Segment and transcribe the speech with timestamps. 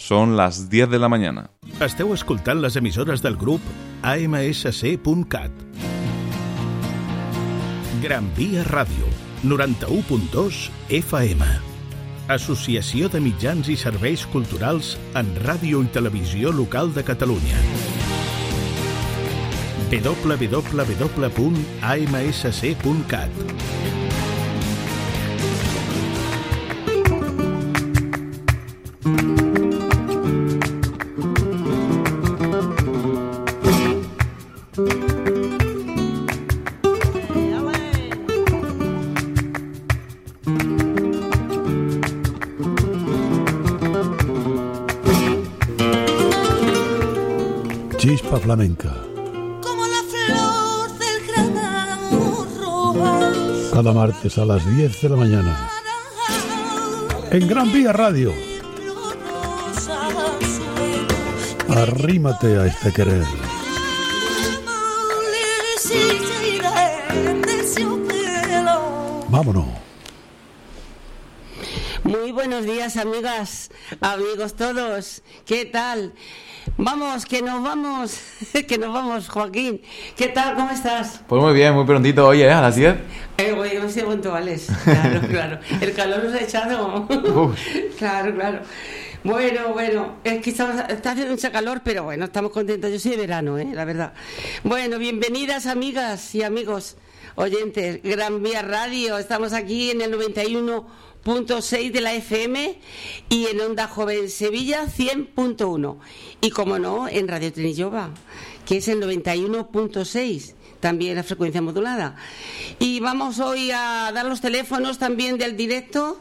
[0.00, 1.50] Són les 10 de la mañana.
[1.84, 3.60] Esteu escoltant les emissores del grup
[4.02, 5.52] AMSC.cat.
[8.00, 9.10] Gran Via Ràdio,
[9.44, 10.70] 91.2
[11.02, 11.50] FM.
[12.32, 17.58] Associació de Mitjans i Serveis Culturals en Ràdio i Televisió Local de Catalunya
[19.90, 21.50] www.amsc.cat
[48.50, 48.92] flamenca.
[49.62, 52.48] como la flor del granado
[53.72, 55.70] Cada martes a las 10 de la mañana.
[57.30, 58.34] En Gran Vía Radio.
[61.68, 63.24] Arrímate a este querer.
[69.28, 69.66] Vámonos.
[72.02, 73.70] Muy buenos días, amigas,
[74.00, 75.22] amigos todos.
[75.46, 76.14] ¿Qué tal?
[76.76, 78.18] Vamos, que nos vamos,
[78.68, 79.80] que nos vamos, Joaquín.
[80.16, 80.54] ¿Qué tal?
[80.54, 81.20] ¿Cómo estás?
[81.26, 82.50] Pues muy bien, muy prontito hoy, ¿eh?
[82.50, 82.94] A las 10.
[83.38, 84.68] Eh, güey, no sé puntuales.
[84.84, 85.58] Claro, claro.
[85.80, 87.08] El calor nos ha echado.
[87.98, 88.60] Claro, claro.
[89.22, 92.90] Bueno, bueno, es que estamos, está haciendo mucha calor, pero bueno, estamos contentos.
[92.90, 93.68] Yo soy de verano, ¿eh?
[93.72, 94.14] la verdad.
[94.64, 96.96] Bueno, bienvenidas, amigas y amigos
[97.34, 98.02] oyentes.
[98.02, 100.16] Gran Vía Radio, estamos aquí en el
[101.24, 102.78] 91.6 de la FM
[103.28, 105.98] y en Onda Joven Sevilla 100.1.
[106.40, 108.10] Y como no, en Radio Trinillova,
[108.66, 112.16] que es el 91.6 también la frecuencia modulada.
[112.78, 116.18] Y vamos hoy a dar los teléfonos también del directo,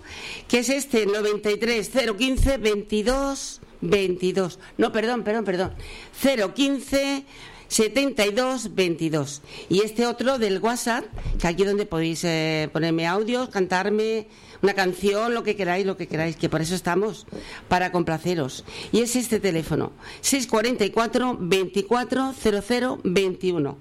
[0.47, 4.59] que es este, 93 015 22 22.
[4.77, 5.73] No, perdón, perdón, perdón.
[6.21, 7.23] 015
[7.69, 9.41] 72 22.
[9.69, 11.05] Y este otro del WhatsApp,
[11.39, 14.27] que aquí donde podéis eh, ponerme audios, cantarme
[14.61, 17.25] una canción, lo que queráis, lo que queráis, que por eso estamos,
[17.69, 18.65] para complaceros.
[18.91, 23.77] Y es este teléfono, 644 24 00 21.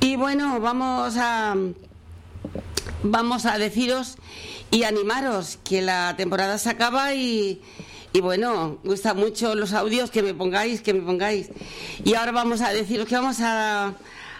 [0.00, 1.54] Y bueno, vamos a
[3.02, 4.16] vamos a deciros
[4.70, 7.60] y animaros que la temporada se acaba y,
[8.16, 11.48] y bueno, gusta mucho los audios que me pongáis, que me pongáis.
[12.02, 13.92] Y ahora vamos a deciros que vamos a,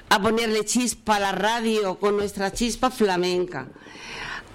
[0.09, 3.69] a ponerle chispa a la radio con nuestra chispa flamenca.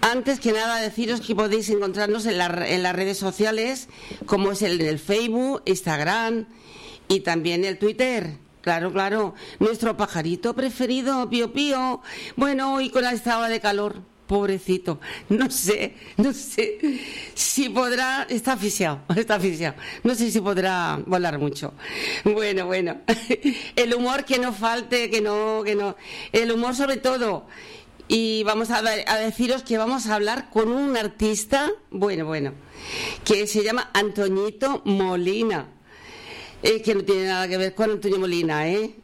[0.01, 3.89] Antes que nada, deciros que podéis encontrarnos en, la- en las redes sociales,
[4.25, 6.47] como es el, el Facebook, Instagram
[7.07, 8.37] y también el Twitter.
[8.61, 9.35] Claro, claro.
[9.59, 12.01] Nuestro pajarito preferido, Pío Pío.
[12.35, 14.01] Bueno, hoy con la estaba de calor.
[14.31, 15.01] Pobrecito.
[15.27, 16.79] No sé, no sé
[17.33, 18.25] si podrá.
[18.29, 19.75] Está asfixiado, está asfixiado.
[20.05, 21.73] No sé si podrá volar mucho.
[22.23, 23.01] Bueno, bueno.
[23.75, 25.97] El humor que no falte, que no, que no.
[26.31, 27.45] El humor sobre todo.
[28.07, 32.53] Y vamos a, deciros que vamos a hablar con un artista, bueno, bueno,
[33.25, 35.67] que se llama Antoñito Molina.
[36.63, 38.95] Eh, que no tiene nada que ver con Antonio Molina, ¿eh?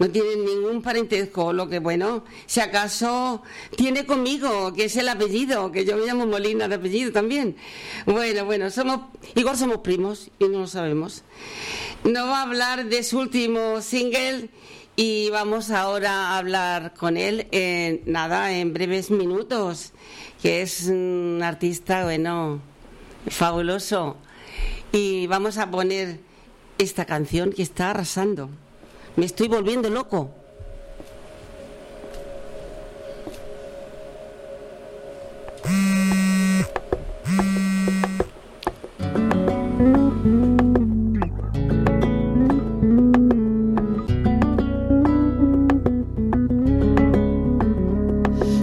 [0.00, 3.42] No tiene ningún parentesco, lo que bueno, si acaso
[3.76, 7.54] tiene conmigo, que es el apellido, que yo me llamo Molina de apellido también.
[8.06, 9.00] Bueno, bueno, somos,
[9.34, 11.22] igual somos primos y no lo sabemos.
[12.02, 14.48] Nos va a hablar de su último single
[14.96, 19.92] y vamos ahora a hablar con él en nada, en breves minutos,
[20.40, 22.62] que es un artista, bueno,
[23.28, 24.16] fabuloso.
[24.92, 26.20] Y vamos a poner
[26.78, 28.48] esta canción que está arrasando.
[29.16, 30.30] Me estoy volviendo loco.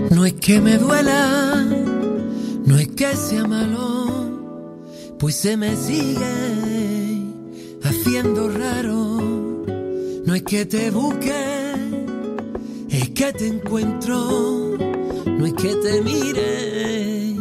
[0.09, 1.65] No es que me duela,
[2.65, 4.07] no es que sea malo,
[5.19, 6.25] pues se me sigue
[7.83, 8.96] haciendo raro.
[10.37, 11.73] Es que te busque,
[12.91, 14.77] es que te encuentro.
[15.25, 17.31] No es que te mire,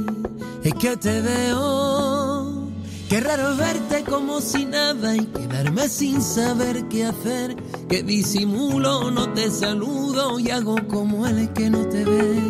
[0.62, 2.70] es que te veo.
[3.10, 7.54] Qué raro verte como si nada y quedarme sin saber qué hacer.
[7.87, 12.40] Que disimulo, no te saludo y hago como el que no te ve.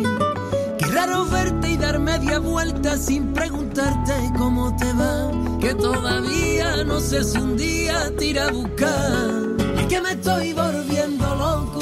[0.79, 5.29] Qué raro verte y dar media vuelta sin preguntarte cómo te va.
[5.59, 9.46] Que todavía no sé si un día te iré a buscar
[9.87, 11.79] que me estoy volviendo loco,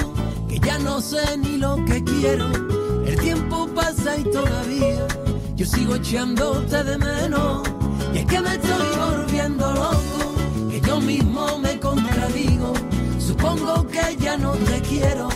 [0.48, 2.48] que ya no sé ni lo que quiero.
[3.06, 5.08] El tiempo pasa y todavía
[5.56, 7.68] yo sigo echándote de menos.
[8.14, 12.74] Y es que me estoy volviendo loco, que yo mismo me contradigo.
[13.20, 15.30] Supongo que ya no te quiero,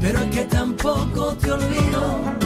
[0.00, 2.45] pero es que tampoco te olvido.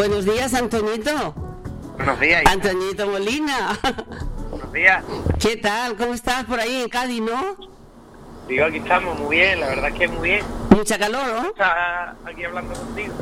[0.00, 1.34] Buenos días, Antonito.
[1.98, 2.42] Buenos días.
[2.46, 3.78] Antonito Molina.
[4.50, 5.04] Buenos días.
[5.38, 5.94] ¿Qué tal?
[5.98, 7.54] ¿Cómo estás por ahí en Cádiz, no?
[8.48, 10.46] Digo, aquí estamos muy bien, la verdad es que muy bien.
[10.70, 11.48] Mucha calor, ¿no?
[11.50, 13.12] Está aquí hablando contigo.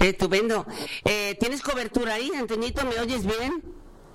[0.00, 0.66] Estupendo.
[1.06, 2.84] Eh, ¿Tienes cobertura ahí, Antonito?
[2.84, 3.62] ¿Me oyes bien?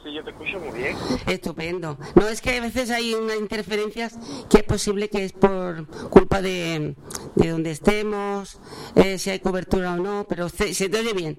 [0.03, 0.97] Sí, yo te escucho muy bien.
[1.27, 1.97] Estupendo.
[2.15, 4.15] No, es que a veces hay unas interferencias
[4.49, 6.95] que es posible que es por culpa de,
[7.35, 8.59] de donde estemos,
[8.95, 11.37] eh, si hay cobertura o no, pero se, se te oye bien.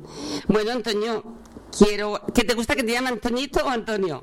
[0.48, 1.22] Bueno, Antonio,
[1.76, 2.22] quiero...
[2.34, 4.22] ¿Qué te gusta que te llame Antonito o Antonio?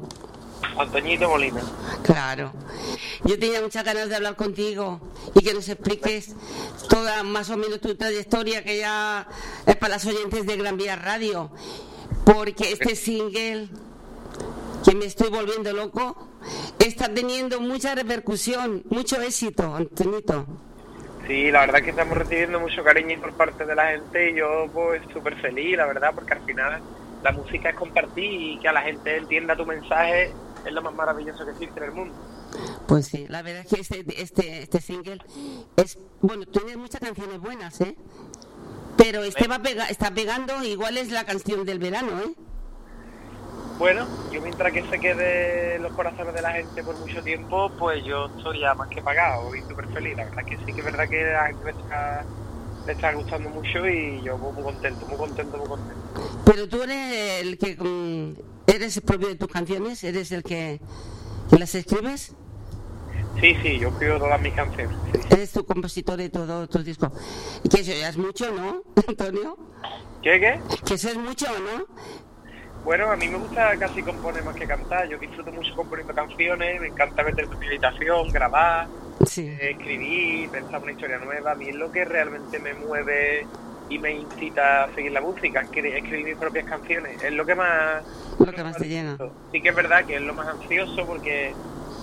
[0.78, 1.62] Antoñito Molina.
[2.04, 2.54] Claro.
[3.24, 5.02] Yo tenía muchas ganas de hablar contigo
[5.36, 6.36] y que nos expliques
[6.90, 9.28] toda más o menos tu trayectoria que ya
[9.66, 11.52] es para las oyentes de Gran Vía Radio.
[12.26, 13.70] Porque este single,
[14.84, 16.28] que me estoy volviendo loco,
[16.80, 20.46] está teniendo mucha repercusión, mucho éxito, Antonito.
[21.28, 24.36] Sí, la verdad es que estamos recibiendo mucho cariño por parte de la gente y
[24.36, 26.82] yo pues súper feliz, la verdad, porque al final
[27.24, 30.34] la música es compartir y que a la gente entienda tu mensaje
[30.66, 32.16] es lo más maravilloso que existe en el mundo.
[32.88, 35.20] Pues sí, la verdad es que este, este, este single
[35.78, 37.96] es, bueno, tiene muchas canciones buenas, ¿eh?
[38.98, 42.34] Pero este va pega, está pegando, igual es la canción del verano, ¿eh?
[43.78, 47.72] Bueno, yo mientras que se quede en los corazones de la gente por mucho tiempo,
[47.80, 50.16] pues yo estoy ya más que pagado y súper feliz.
[50.18, 52.26] La verdad que sí que es verdad que la gente le está,
[52.86, 56.02] le está gustando mucho y yo muy contento, muy contento, muy contento.
[56.46, 58.36] Pero tú eres el que mm,
[58.68, 60.80] eres el propio de tus canciones, eres el que,
[61.58, 62.36] las escribes,
[63.40, 64.96] Sí, sí, yo escribo todas mis canciones.
[65.14, 65.20] sí.
[65.32, 67.12] eres tu compositor de todos tus discos.
[67.64, 69.58] Y que eso ya es mucho, ¿no, Antonio?
[70.22, 70.60] ¿Qué, qué?
[70.86, 71.86] Que eso es mucho, ¿no?
[72.84, 75.08] Bueno, a mí me gusta casi componer más que cantar.
[75.08, 78.90] Yo disfruto mucho componiendo canciones, me encanta meterme en mi habitación, grabar,
[79.26, 79.48] Sí.
[79.48, 81.52] eh, escribir, pensar una historia nueva.
[81.52, 83.50] A mí es lo que realmente me mueve
[83.88, 87.22] y me incita a seguir la música, escri- escribir mis propias canciones.
[87.22, 88.06] Es lo que más...
[88.40, 89.18] Lo que más te llena.
[89.52, 91.58] Sí que es verdad que es lo más ansioso porque,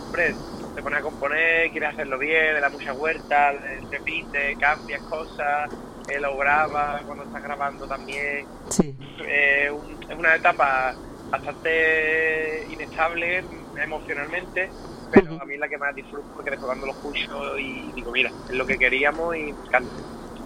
[0.07, 0.39] hombre,
[0.75, 5.73] te pones a componer, quieres hacerlo bien, le das mucha vuelta, le repite, cambias cosas,
[6.09, 8.95] eh, lo grabas cuando estás grabando también Sí.
[9.29, 10.95] eh, un- es una etapa
[11.31, 13.45] bastante inestable
[13.83, 14.71] emocionalmente,
[15.13, 15.43] pero Ujú.
[15.43, 18.31] a mí es la que más disfruto porque después cuando lo escucho y digo, mira,
[18.49, 19.91] es lo que queríamos y me encanta.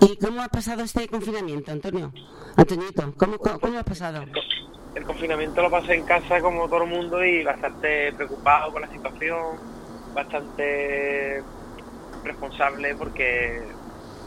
[0.00, 2.12] ¿Y cómo ha pasado este confinamiento, Antonio?
[2.56, 4.24] Antonito, ¿cómo, cómo, cómo ha pasado?
[4.94, 8.88] El confinamiento lo pasé en casa como todo el mundo y bastante preocupado con la
[8.92, 9.56] situación,
[10.12, 11.42] bastante
[12.24, 13.68] responsable porque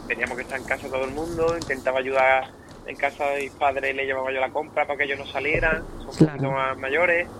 [0.06, 2.44] teníamos que estar en casa todo el mundo, intentaba ayudar
[2.84, 5.88] en casa de mis padres, le llevaba yo la compra para que ellos no salieran,
[5.98, 7.30] son un poquito más mayores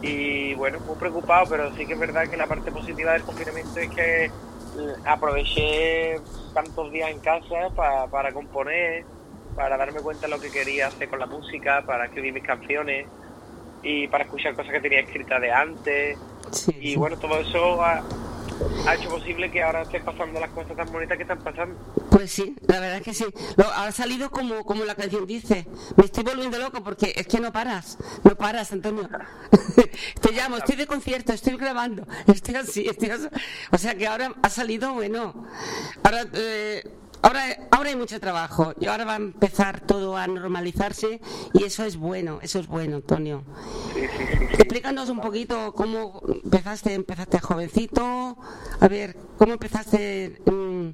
[0.00, 3.80] y bueno, muy preocupado, pero sí que es verdad que la parte positiva del confinamiento
[3.80, 4.32] es que eh,
[5.04, 6.20] aproveché
[6.52, 9.06] tantos días en casa pa- para componer,
[9.54, 13.10] para darme cuenta de lo que quería hacer con la música, para escribir mis canciones
[13.82, 16.20] y para escuchar cosas que tenía escritas de antes.
[16.52, 16.96] Sí, Y sí.
[16.96, 18.04] bueno, todo eso ha,
[18.86, 21.76] ha hecho posible que ahora esté pasando las cosas tan bonitas que están pasando.
[22.10, 23.24] Pues sí, la verdad es que sí.
[23.76, 25.66] Ha salido como, como la canción dice.
[25.96, 27.98] Me estoy volviendo loco porque es que no paras.
[28.24, 29.08] No paras, Antonio.
[30.20, 32.06] Te llamo, estoy de concierto, estoy grabando.
[32.26, 33.28] Estoy así, estoy así.
[33.70, 35.46] O sea que ahora ha salido, bueno.
[36.02, 36.82] Ahora, eh,
[37.22, 41.20] ahora, ahora hay mucho trabajo y ahora va a empezar todo a normalizarse
[41.54, 43.44] y eso es bueno, eso es bueno, Antonio.
[43.94, 44.36] Sí, sí, sí.
[44.38, 44.54] sí.
[44.54, 48.36] Explícanos un poquito cómo empezaste, empezaste jovencito,
[48.80, 50.90] a ver, cómo empezaste mm,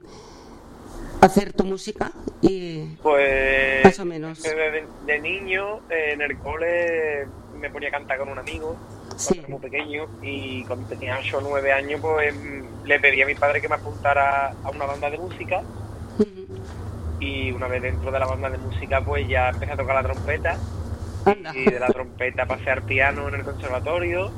[1.20, 4.42] a hacer tu música y Pues Más o menos.
[4.42, 7.26] de, niño eh, en el cole
[7.58, 8.76] me ponía a cantar con un amigo
[9.08, 12.34] cuando era muy pequeño y cuando tenía 8 o 9 años pues
[12.84, 15.62] le pedí a mi padre que me apuntara a una banda de música
[17.20, 20.02] Y una vez dentro de la banda de música pues ya empecé a tocar la
[20.02, 20.56] trompeta
[21.24, 21.52] Anda.
[21.54, 24.30] y de la trompeta pasé al piano en el conservatorio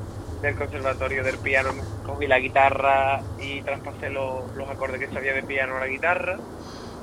[0.42, 1.70] del conservatorio del piano
[2.06, 6.38] cogí la guitarra y traspasé los, los acordes que sabía de piano a la guitarra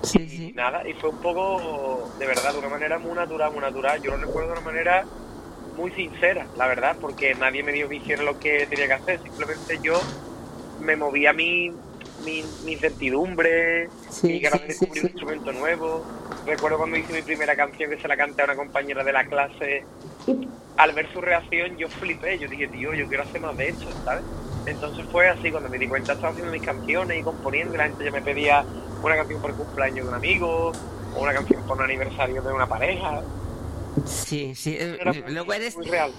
[0.04, 0.54] Sí, y sí.
[0.56, 4.02] nada, y fue un poco, de verdad, de una manera muy natural, muy natural.
[4.02, 5.06] Yo lo recuerdo de una manera
[5.76, 9.20] muy sincera, la verdad, porque nadie me dijo que hiciera lo que tenía que hacer.
[9.24, 10.00] Simplemente yo
[10.80, 11.72] me movía mi,
[12.26, 15.06] mi, mi incertidumbre, Sí, mi ganas sí, de sí, descubrir sí.
[15.08, 16.06] un instrumento nuevo.
[16.46, 19.26] Recuerdo cuando hice mi primera canción que se la canté a una compañera de la
[19.26, 19.84] clase.
[20.78, 22.38] Al ver su reacción, yo flipé.
[22.40, 24.24] Yo dije, tío, yo quiero hacer más de esto, ¿sabes?
[24.66, 27.86] Entonces fue así, cuando me di cuenta estaba haciendo mis canciones y componiendo, y la
[27.86, 28.66] gente ya me pedía
[29.02, 30.72] una canción por el cumpleaños de un amigo,
[31.16, 33.22] o una canción por un aniversario de una pareja.
[34.06, 34.76] Sí, sí.
[34.78, 36.12] eh, Era Luego eres, muy real.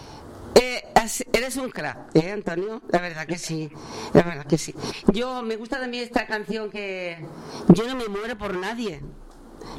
[0.99, 2.83] Has- eres un crack, ¿eh, Antonio?
[2.91, 3.71] La verdad que sí,
[4.13, 4.75] la verdad que sí.
[5.13, 7.19] Yo me gusta también esta canción que
[7.69, 9.01] yo no me muero por nadie.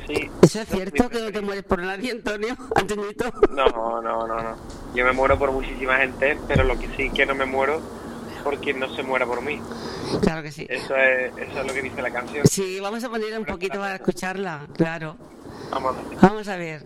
[0.08, 0.30] Sí.
[0.42, 2.56] ¿Eso es cierto que no te mueres por nadie, Antonio?
[2.76, 3.32] Antonito.
[3.52, 4.56] No, no, no, no.
[4.94, 7.82] Yo me muero por muchísima gente, pero lo que sí que no me muero
[8.44, 9.62] por quien no se muera por mí.
[10.22, 10.66] Claro que sí.
[10.70, 12.46] Eso es, eso es lo que dice la canción.
[12.48, 15.18] Sí, vamos a poner un poquito para escucharla, claro.
[15.72, 16.18] Vamos a ver.
[16.22, 16.84] Vamos a ver.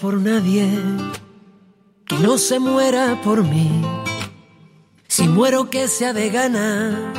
[0.00, 0.68] Por nadie
[2.06, 3.82] que no se muera por mí.
[5.08, 7.12] Si muero que sea de gana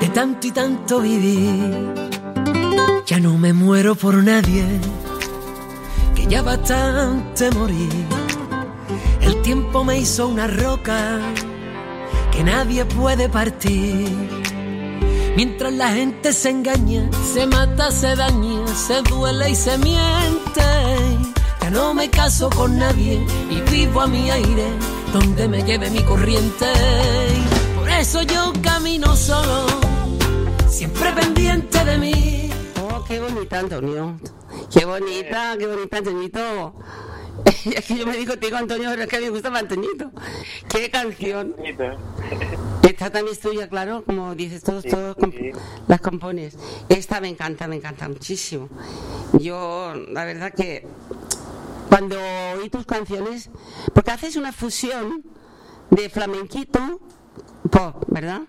[0.00, 1.94] de tanto y tanto vivir.
[3.06, 4.64] Ya no me muero por nadie
[6.14, 8.06] que ya bastante morir.
[9.20, 11.20] El tiempo me hizo una roca
[12.30, 14.08] que nadie puede partir.
[15.36, 21.13] Mientras la gente se engaña, se mata, se daña, se duele y se miente.
[21.64, 24.66] Ya no me caso con nadie y vivo a mi aire,
[25.14, 26.66] donde me lleve mi corriente.
[27.74, 29.64] Por eso yo camino solo,
[30.68, 32.50] siempre pendiente de mí.
[32.82, 34.14] Oh, qué bonita, Antonio.
[34.70, 36.74] Qué bonita, qué bonita, Antoñito.
[37.64, 39.48] Es que yo me digo, te digo Antonio, pero es que a mí me gusta
[39.48, 40.10] más Antoñito.
[40.68, 41.56] Qué canción.
[42.82, 45.50] Esta también es tuya, claro, como dices, todos, Sí, todos sí.
[45.88, 46.58] las compones.
[46.90, 48.68] Esta me encanta, me encanta muchísimo.
[49.32, 50.86] Yo, la verdad que
[51.94, 52.16] cuando
[52.58, 53.50] oí tus canciones,
[53.94, 55.22] porque haces una fusión
[55.90, 56.80] de flamenquito,
[57.70, 58.40] pop, ¿verdad?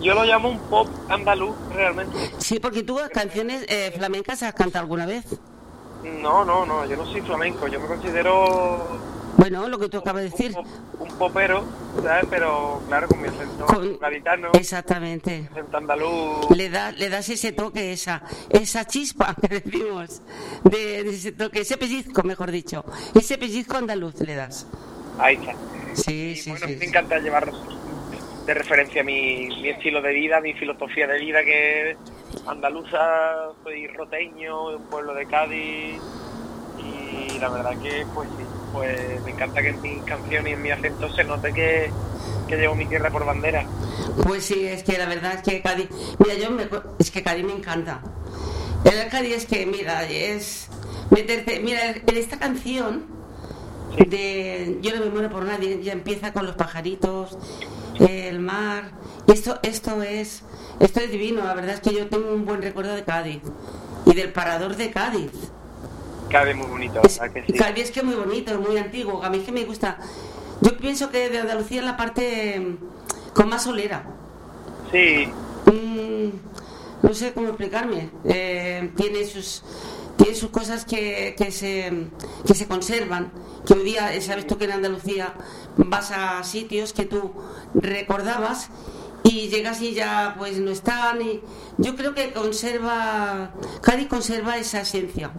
[0.00, 2.16] Yo lo llamo un pop andaluz, realmente.
[2.38, 5.26] Sí, porque tú canciones eh, flamencas has cantado alguna vez.
[6.22, 8.98] No, no, no, yo no soy flamenco, yo me considero
[9.36, 10.54] Bueno, lo que tú acabas de decir.
[10.98, 11.64] un popero,
[12.02, 12.26] ¿sabes?
[12.30, 15.48] Pero claro, con mi acento Con- gaditano, Exactamente.
[15.50, 16.50] acento andaluz.
[16.50, 20.22] Le, da, le das ese toque, esa, esa chispa que decimos,
[20.64, 24.66] de, de ese toque, ese pellizco, mejor dicho, ese pellizco andaluz le das.
[25.18, 25.52] Ahí está.
[25.94, 26.76] Sí, Y sí, bueno, sí.
[26.76, 27.50] me encanta llevar
[28.46, 31.96] de referencia mi, mi estilo de vida, mi filosofía de vida, que es
[32.46, 32.98] andaluza,
[33.62, 36.00] soy roteño, un pueblo de Cádiz.
[36.78, 40.62] Y la verdad que, pues sí, pues me encanta que en mis canciones y en
[40.62, 41.90] mi acento se note que,
[42.48, 43.64] que llevo mi tierra por bandera.
[44.24, 45.88] Pues sí, es que la verdad es que Cádiz,
[46.18, 48.02] mira, yo me, es que Cádiz me encanta.
[48.84, 50.68] El Cádiz es que, mira, es
[51.10, 53.06] meterte, mira, en esta canción
[53.96, 57.38] de Yo no me muero por nadie, ya empieza con los pajaritos,
[58.00, 58.90] el mar,
[59.28, 60.42] esto, esto es,
[60.80, 63.40] esto es divino, la verdad es que yo tengo un buen recuerdo de Cádiz
[64.04, 65.30] y del parador de Cádiz.
[66.34, 67.58] Cádiz muy bonito, Es- ¿verdad que sí?
[67.82, 69.98] Es que es muy bonito, es muy antiguo, a mí es que me gusta.
[70.60, 74.04] Yo pienso que de Andalucía es la parte mm, con más solera.
[74.90, 75.28] Sí,
[75.66, 76.28] Mm,
[77.02, 78.10] no sé cómo explicarme.
[78.24, 79.62] Eh, tiene sus
[80.16, 82.08] tiene sus cosas que, que se
[82.46, 83.32] que se conservan.
[83.66, 85.34] Que hoy día eh, sabes tú que en Andalucía
[85.76, 87.32] vas a sitios que tú
[87.74, 88.68] recordabas
[89.24, 91.22] y llegas y ya pues no están.
[91.22, 91.40] Y
[91.78, 93.50] yo creo que conserva
[93.82, 95.30] Cádiz conserva esa esencia.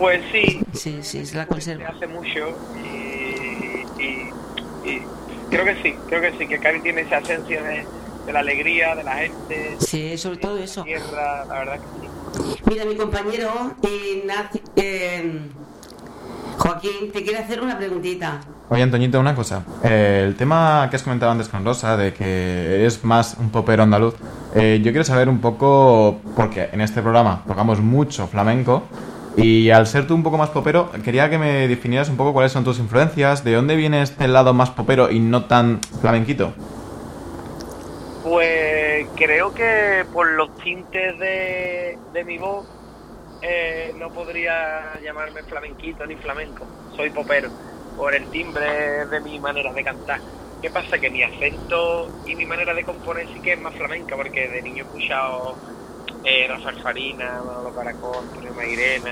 [0.00, 1.88] Pues sí, Sí, sí, se la se conserva.
[1.90, 4.30] hace mucho y, y-
[4.90, 5.02] y
[5.50, 7.84] creo que sí, creo que sí, que Cádiz tiene esa esencia de,
[8.26, 10.84] de la alegría, de la gente, Sí, sobre todo de la eso.
[10.84, 12.56] tierra, la verdad que sí.
[12.64, 13.50] Mira, mi compañero
[13.82, 15.40] Ignacio, eh,
[16.58, 18.40] Joaquín, te quiere hacer una preguntita.
[18.70, 19.64] Oye, Antoñito, una cosa.
[19.82, 23.82] Eh, el tema que has comentado antes con Rosa, de que eres más un popero
[23.82, 24.14] andaluz,
[24.54, 28.84] eh, yo quiero saber un poco, porque en este programa tocamos mucho flamenco,
[29.36, 32.52] y al ser tú un poco más popero, quería que me definieras un poco cuáles
[32.52, 36.52] son tus influencias, de dónde viene este lado más popero y no tan flamenquito.
[38.24, 42.66] Pues creo que por los tintes de, de mi voz
[43.42, 47.48] eh, no podría llamarme flamenquito ni flamenco, soy popero,
[47.96, 50.20] por el timbre de mi manera de cantar.
[50.60, 50.98] ¿Qué pasa?
[50.98, 54.60] Que mi acento y mi manera de componer sí que es más flamenca, porque de
[54.60, 55.56] niño he escuchado
[56.24, 59.10] eh, Rafael Farina, Manolo Caracol, Antonio Mairena.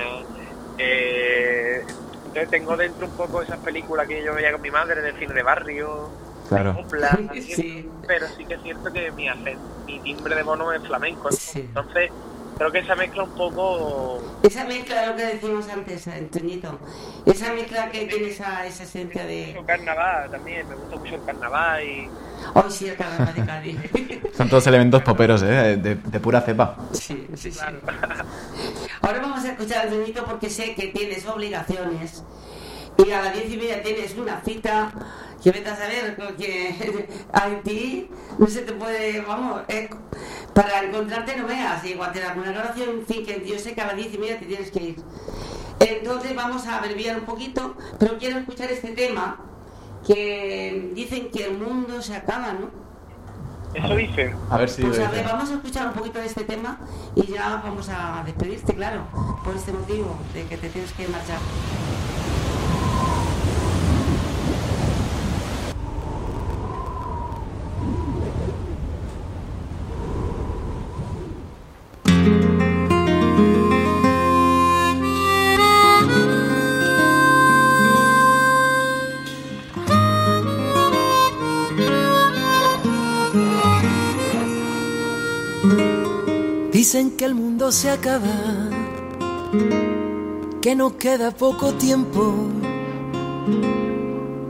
[0.77, 1.83] eh,
[2.27, 5.33] entonces tengo dentro un poco esas películas que yo veía con mi madre de cine
[5.33, 6.09] de barrio,
[6.47, 6.75] Claro.
[6.75, 7.89] copla, Sí.
[8.07, 11.31] pero sí que es cierto que mi acento, mi timbre de mono es flamenco.
[11.31, 11.59] Sí.
[11.61, 12.11] Entonces,
[12.59, 14.21] creo que esa mezcla un poco...
[14.43, 16.77] Esa mezcla, lo que decimos antes, Antoñito,
[17.25, 19.51] esa mezcla que tiene esa, esa esencia de...
[19.51, 22.09] El carnaval también, me gusta mucho el carnaval y...
[22.53, 23.79] Hoy sí, el carnaval de Cádiz.
[24.37, 25.77] Son todos elementos poperos, ¿eh?
[25.77, 26.75] De, de pura cepa.
[26.91, 27.59] Sí, sí, sí.
[29.01, 32.23] Ahora vamos a escuchar a Antoñito porque sé que tienes obligaciones
[33.05, 34.91] y a las diez y media tienes una cita
[35.41, 39.89] que vete a saber porque a ti no se te puede, vamos, eh,
[40.53, 43.81] para encontrarte no veas, igual te da alguna grabación, en fin, que yo sé que
[43.81, 44.95] a las diez y media te tienes que ir.
[45.79, 49.39] Entonces vamos a abreviar un poquito, pero quiero escuchar este tema
[50.05, 52.69] que dicen que el mundo se acaba, ¿no?
[53.73, 54.35] Eso dicen.
[54.49, 54.81] A ver si...
[54.81, 56.79] Pues a ver, vamos a escuchar un poquito de este tema
[57.15, 59.03] y ya vamos a despedirte, claro,
[59.45, 61.37] por este motivo de que te tienes que marchar.
[86.91, 88.33] Dicen que el mundo se acaba,
[90.59, 92.33] que nos queda poco tiempo,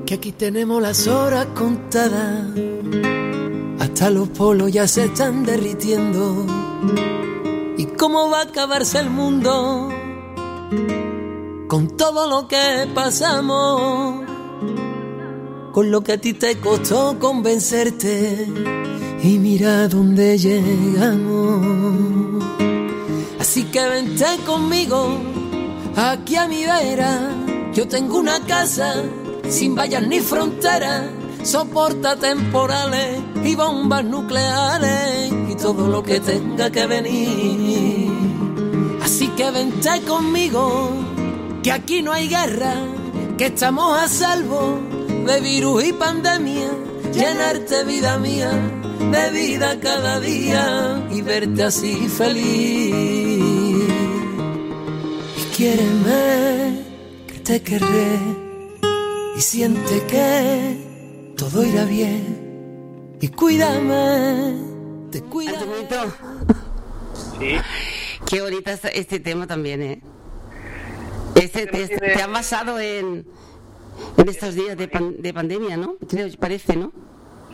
[0.06, 2.46] que aquí tenemos las horas contadas,
[3.80, 6.46] hasta los polos ya se están derritiendo.
[7.78, 9.90] ¿Y cómo va a acabarse el mundo
[11.68, 14.24] con todo lo que pasamos?
[15.74, 18.48] Con lo que a ti te costó convencerte
[19.24, 21.60] y mira dónde llegamos.
[23.40, 25.18] Así que vente conmigo
[25.96, 27.32] aquí a mi vera.
[27.74, 28.96] Yo tengo una casa
[29.50, 31.04] sin vallas ni fronteras,
[31.44, 38.10] soporta temporales y bombas nucleares y todo lo que tenga que venir.
[39.02, 40.92] Así que vente conmigo,
[41.64, 42.76] que aquí no hay guerra,
[43.38, 44.80] que estamos a salvo
[45.26, 46.70] de virus y pandemia.
[47.14, 52.94] Llenarte vida mía de vida cada día y verte así feliz.
[55.38, 56.84] Y quiéreme,
[57.28, 58.20] que te querré
[59.36, 63.18] y siente que todo irá bien.
[63.22, 64.58] Y cuídame,
[65.12, 65.22] te
[67.40, 67.56] Sí.
[68.30, 70.02] qué bonita está este tema también, ¿eh?
[71.36, 73.26] Este, te, te has basado en,
[74.18, 75.96] en estos días de, pan- de pandemia, ¿no?
[76.08, 76.92] Creo, parece, ¿no?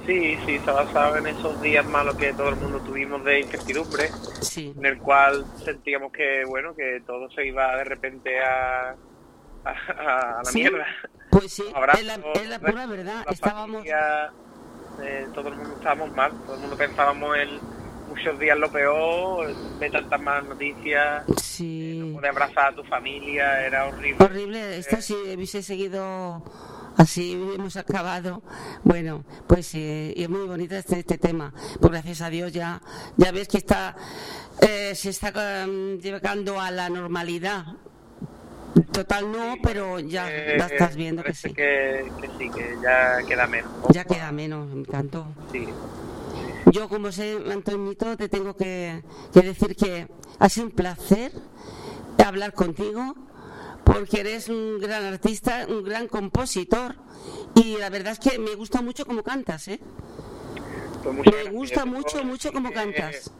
[0.05, 3.39] Sí, sí, se ha basado en esos días malos que todo el mundo tuvimos de
[3.39, 4.09] incertidumbre,
[4.41, 4.73] Sí.
[4.77, 8.95] en el cual sentíamos que, bueno, que todo se iba de repente a,
[9.65, 9.69] a,
[10.39, 10.85] a la Sí, mierda.
[11.31, 13.23] Pues sí, Abrazos, es la, es la pura verdad.
[13.25, 13.77] la Estábamos...
[13.77, 14.31] familia,
[15.03, 17.49] eh, todo el mundo estábamos mal, todo el mundo pensábamos en
[18.07, 22.11] muchos días lo peor, de tantas malas noticias, Sí.
[22.13, 24.23] poder abrazar a tu familia, era horrible.
[24.23, 26.43] Horrible, esto si hubiese seguido
[26.97, 28.41] así, hemos acabado.
[28.83, 31.53] Bueno, pues eh, y es muy bonito este, este tema.
[31.79, 32.81] Pues gracias a Dios ya,
[33.17, 33.95] ya ves que está,
[34.61, 35.33] eh, se está
[35.67, 37.65] um, llegando a la normalidad.
[38.91, 41.53] Total no, pero ya Eh, la estás viendo que sí.
[41.53, 43.71] Que, que sí, que ya queda menos.
[43.89, 45.27] Ya queda menos, me encantó.
[45.51, 45.65] Sí.
[46.71, 49.01] Yo, como sé, Antonito, te tengo que,
[49.33, 50.07] que decir que
[50.39, 51.31] ha sido un placer
[52.25, 53.15] hablar contigo,
[53.85, 56.95] porque eres un gran artista, un gran compositor,
[57.55, 59.79] y la verdad es que me gusta mucho cómo cantas, ¿eh?
[61.03, 61.53] Pues Me gracias.
[61.53, 63.31] gusta Yo mucho, mucho cómo que- cantas.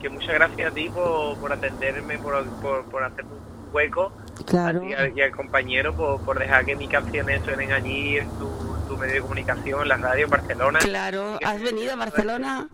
[0.00, 4.12] Que muchas gracias a ti por, por atenderme, por, por, por hacerme un hueco.
[4.46, 4.84] Claro.
[4.84, 8.48] Y al, y al compañero por, por dejar que mis canciones suenen allí en tu,
[8.86, 10.78] tu medio de comunicación, la radio en Barcelona.
[10.78, 12.68] Claro, ¿has venido a Barcelona?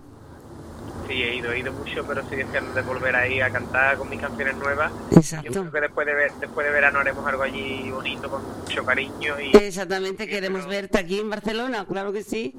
[1.07, 4.09] Sí, he ido, he ido mucho, pero estoy deseando de volver ahí a cantar con
[4.09, 4.91] mis canciones nuevas.
[5.11, 5.47] Exacto.
[5.51, 8.85] Yo creo que después de, ver- después de verano haremos algo allí bonito, con mucho
[8.85, 9.39] cariño.
[9.41, 12.55] Y Exactamente, queremos verte aquí en Barcelona, claro que sí.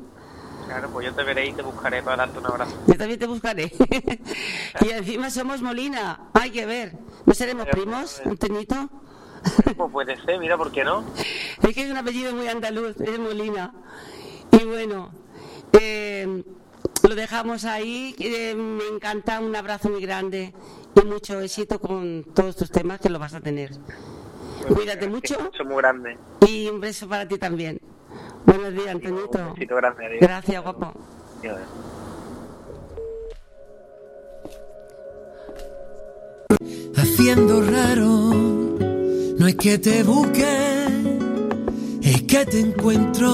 [0.67, 2.77] claro, pues yo te veré y te buscaré para darte un abrazo.
[2.87, 3.71] Yo también te buscaré.
[4.81, 6.93] y encima somos Molina, hay que ver.
[7.25, 8.89] ¿No seremos primos, Antonito?
[9.75, 11.03] Pues puede ser, mira, ¿por qué no?
[11.63, 13.73] Es que es un apellido muy andaluz, es Molina.
[14.51, 15.11] Y bueno,
[15.73, 16.43] eh,
[17.07, 18.15] lo dejamos ahí.
[18.19, 20.53] eh, me encanta, un abrazo muy grande
[20.95, 23.71] y mucho éxito con todos tus temas que lo vas a tener.
[24.67, 26.17] Cuídate mucho Son muy grandes.
[26.47, 27.79] y un beso para ti también.
[28.45, 29.39] Buenos días, Antonito.
[29.39, 30.19] Un besito grande, adiós.
[30.21, 30.93] Gracias, guapo.
[31.39, 31.59] Adiós.
[36.95, 38.09] haciendo raro.
[39.37, 40.85] No es que te busque,
[42.01, 43.27] es que te encuentro.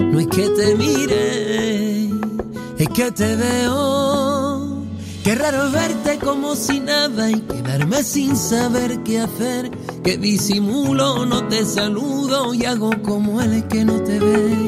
[0.00, 2.08] No es que te mire,
[2.78, 4.82] es que te veo.
[5.24, 9.70] Qué raro verte como si nada y quedarme sin saber qué hacer.
[10.04, 14.66] Que disimulo, no te saludo y hago como el que no te ve.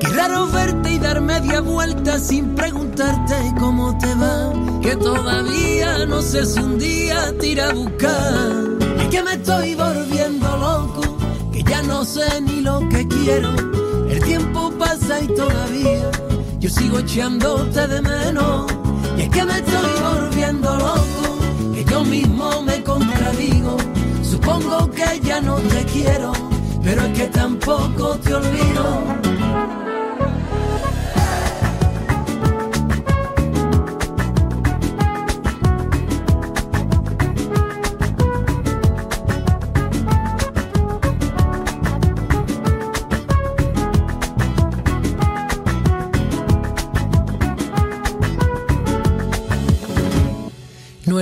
[0.00, 4.52] Qué raro verte y dar media vuelta sin preguntarte cómo te va.
[4.80, 8.78] Que todavía no sé si un día te iré a buscar.
[9.00, 11.18] Es que me estoy volviendo loco,
[11.52, 13.50] que ya no sé ni lo que quiero.
[14.08, 16.10] El tiempo pasa y todavía
[16.64, 18.72] yo sigo echándote de menos.
[19.18, 23.76] Y es que me estoy volviendo loco, que yo mismo me contradigo.
[24.22, 26.32] Supongo que ya no te quiero,
[26.82, 29.83] pero es que tampoco te olvido.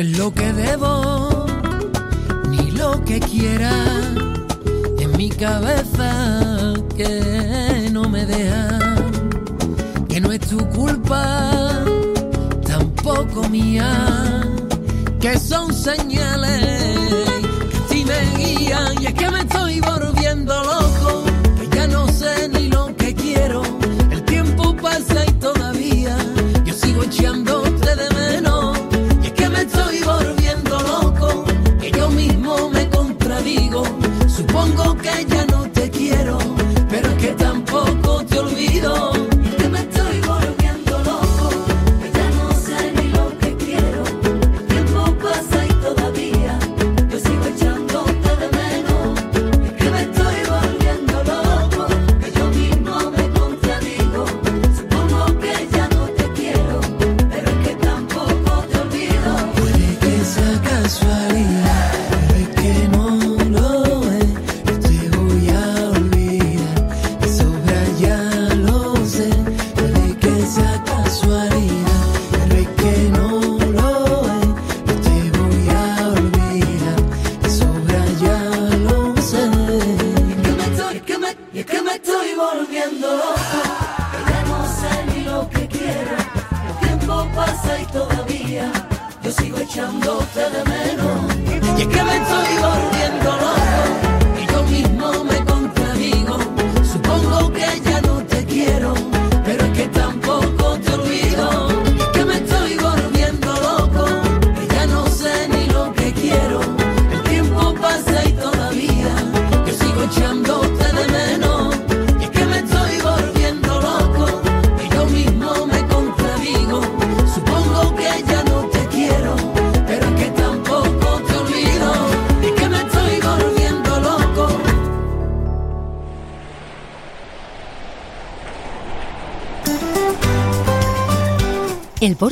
[0.03, 1.47] Es lo que debo,
[2.49, 3.73] ni lo que quiera,
[4.99, 8.79] en mi cabeza que no me deja,
[10.09, 11.85] que no es tu culpa,
[12.67, 13.91] tampoco mía,
[15.21, 16.65] que son señales
[17.89, 21.25] que a me guían y es que me estoy volviendo loco,
[21.61, 23.63] que ya no sé ni lo que quiero,
[24.11, 26.17] el tiempo pasa y todavía
[26.65, 27.62] yo sigo echándote
[30.05, 31.45] volviendo loco,
[31.81, 33.85] que yo mismo me contradigo.
[34.29, 35.52] Supongo que ya no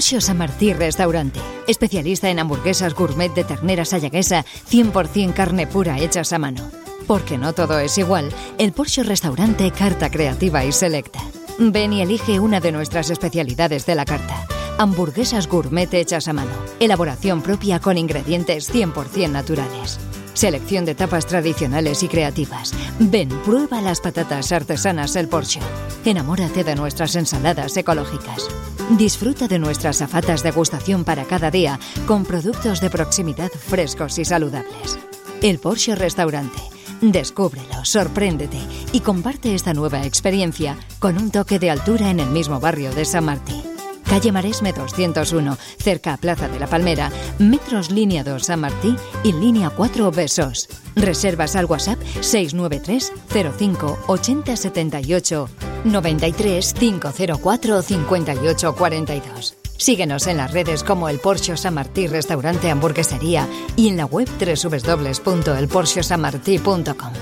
[0.00, 5.98] El Porsche San Martí Restaurante, especialista en hamburguesas gourmet de ternera sayaguesa, 100% carne pura
[5.98, 6.70] hechas a mano.
[7.06, 11.20] Porque no todo es igual, el Porsche Restaurante Carta Creativa y Selecta.
[11.58, 14.46] Ven y elige una de nuestras especialidades de la carta.
[14.78, 20.00] Hamburguesas gourmet hechas a mano, elaboración propia con ingredientes 100% naturales.
[20.34, 22.72] Selección de tapas tradicionales y creativas.
[22.98, 25.60] Ven, prueba las patatas artesanas El Porsche.
[26.04, 28.48] Enamórate de nuestras ensaladas ecológicas.
[28.90, 34.98] Disfruta de nuestras afatas degustación para cada día con productos de proximidad frescos y saludables.
[35.42, 36.60] El Porsche Restaurante.
[37.00, 38.58] Descúbrelo, sorpréndete
[38.92, 43.04] y comparte esta nueva experiencia con un toque de altura en el mismo barrio de
[43.04, 43.79] San Martín.
[44.10, 49.32] Calle Maresme 201, cerca a Plaza de la Palmera, metros línea 2 San Martí y
[49.32, 50.68] línea 4 Besos.
[50.96, 53.12] Reservas al WhatsApp 693
[53.56, 55.48] 05 80 78
[55.84, 59.56] 93 504 58 42.
[59.76, 63.46] Síguenos en las redes como el Porsche San Martí Restaurante Hamburguesería
[63.76, 67.12] y en la web www.elporschesanmartí.com.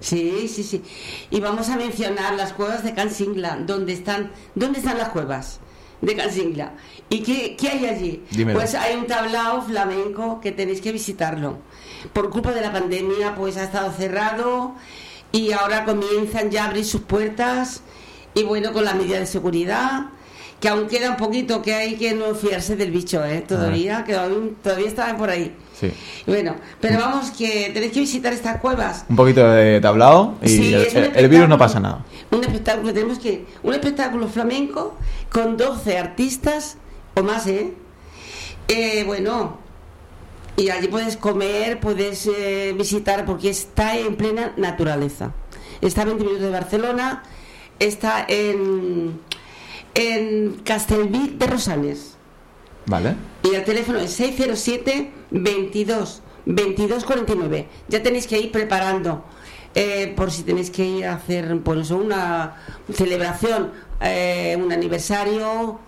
[0.00, 0.82] Sí, sí, sí.
[1.30, 3.56] Y vamos a mencionar las cuevas de Can Singla.
[3.66, 5.60] ¿Dónde están, ¿Dónde están las cuevas
[6.02, 6.74] de Can Singla?
[7.08, 8.22] ¿Y qué, qué hay allí?
[8.30, 8.58] Dímelo.
[8.58, 11.58] Pues hay un tablao flamenco que tenéis que visitarlo.
[12.12, 14.74] Por culpa de la pandemia, pues ha estado cerrado
[15.32, 17.82] y ahora comienzan ya a abrir sus puertas
[18.34, 20.06] y bueno, con las medidas de seguridad,
[20.60, 23.40] que aún queda un poquito, que hay que no fiarse del bicho, ¿eh?
[23.46, 25.54] Todavía, que aún- todavía están por ahí.
[25.78, 25.92] Sí.
[26.26, 29.04] Bueno, pero vamos, que tenéis que visitar estas cuevas.
[29.10, 32.04] Un poquito de tablao y Sí, el, virus no pasa nada.
[32.30, 33.44] Un espectáculo, tenemos que.
[33.62, 34.96] Un espectáculo flamenco
[35.30, 36.78] con 12 artistas
[37.14, 37.74] o más, ¿eh?
[38.68, 39.58] Eh, bueno,
[40.56, 45.32] y allí puedes comer, puedes eh, visitar, porque está en plena naturaleza.
[45.82, 47.22] Está a 20 minutos de Barcelona,
[47.78, 49.20] está en,
[49.94, 52.16] en Castelví de Rosanes.
[52.86, 53.14] Vale.
[53.46, 57.68] Y el teléfono es 607 22 22 49.
[57.88, 59.24] Ya tenéis que ir preparando
[59.74, 62.56] eh, por si tenéis que ir a hacer pues, una
[62.92, 65.78] celebración, eh, un aniversario,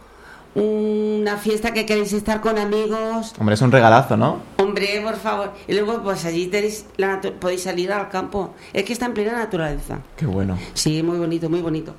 [0.54, 3.34] una fiesta que queréis estar con amigos.
[3.38, 4.40] Hombre, es un regalazo, ¿no?
[4.58, 5.52] Hombre, por favor.
[5.66, 8.54] Y luego, pues allí tenéis la podéis salir al campo.
[8.72, 9.98] Es que está en plena naturaleza.
[10.16, 10.58] Qué bueno.
[10.74, 11.94] Sí, muy bonito, muy bonito.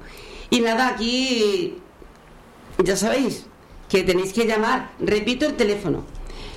[0.50, 1.78] Y nada, aquí
[2.84, 3.49] ya sabéis
[3.90, 6.04] que tenéis que llamar, repito el teléfono,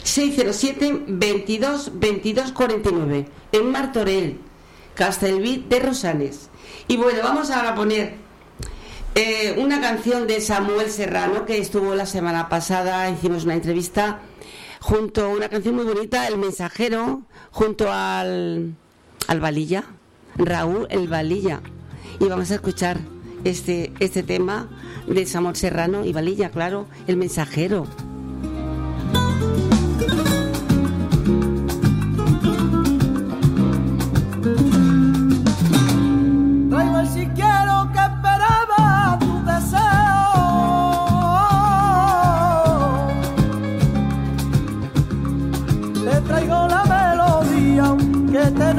[0.04, 4.38] 607 22 22 49 en Martorell,
[4.94, 6.50] Castelví de Rosanes.
[6.88, 8.14] Y bueno, vamos ahora a poner
[9.14, 14.20] eh, una canción de Samuel Serrano que estuvo la semana pasada, hicimos una entrevista
[14.80, 18.74] junto a una canción muy bonita, El Mensajero, junto al,
[19.28, 19.84] al Valilla,
[20.36, 21.60] Raúl El Valilla.
[22.20, 22.98] Y vamos a escuchar
[23.44, 24.68] este, este tema
[25.06, 27.86] de Samuel Serrano y Valilla, claro, El Mensajero.
[46.26, 47.96] Traigo la melodía
[48.30, 48.74] que te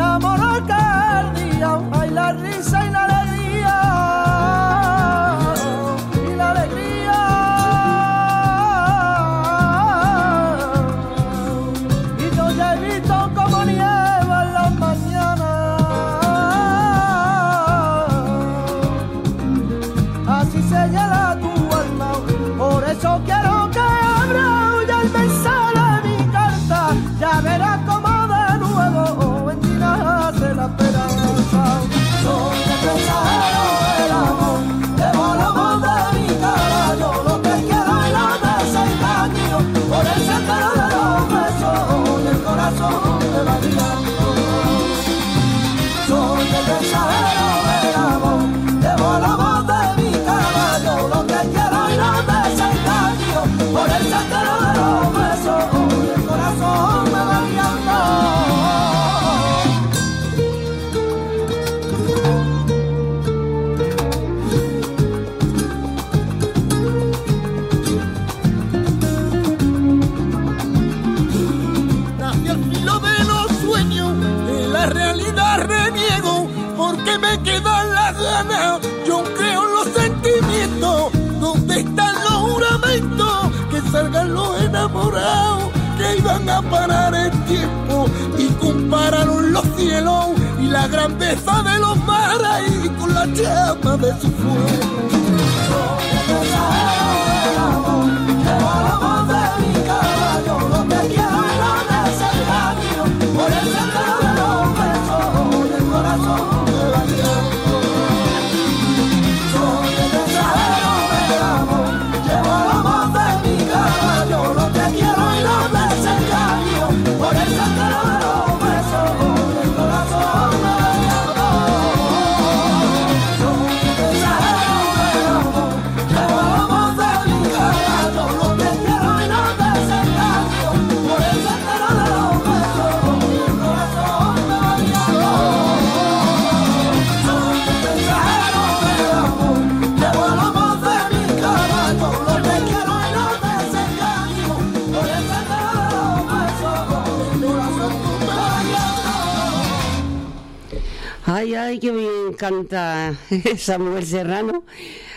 [152.43, 153.15] canta
[153.58, 154.65] Samuel Serrano.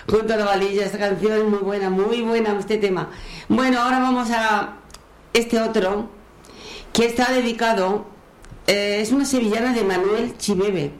[0.06, 3.10] Con toda la valilla, esta canción es muy buena, muy buena este tema.
[3.48, 4.76] Bueno, ahora vamos a
[5.32, 6.08] este otro,
[6.92, 8.06] que está dedicado,
[8.68, 10.92] eh, es una sevillana de Manuel Chibebe.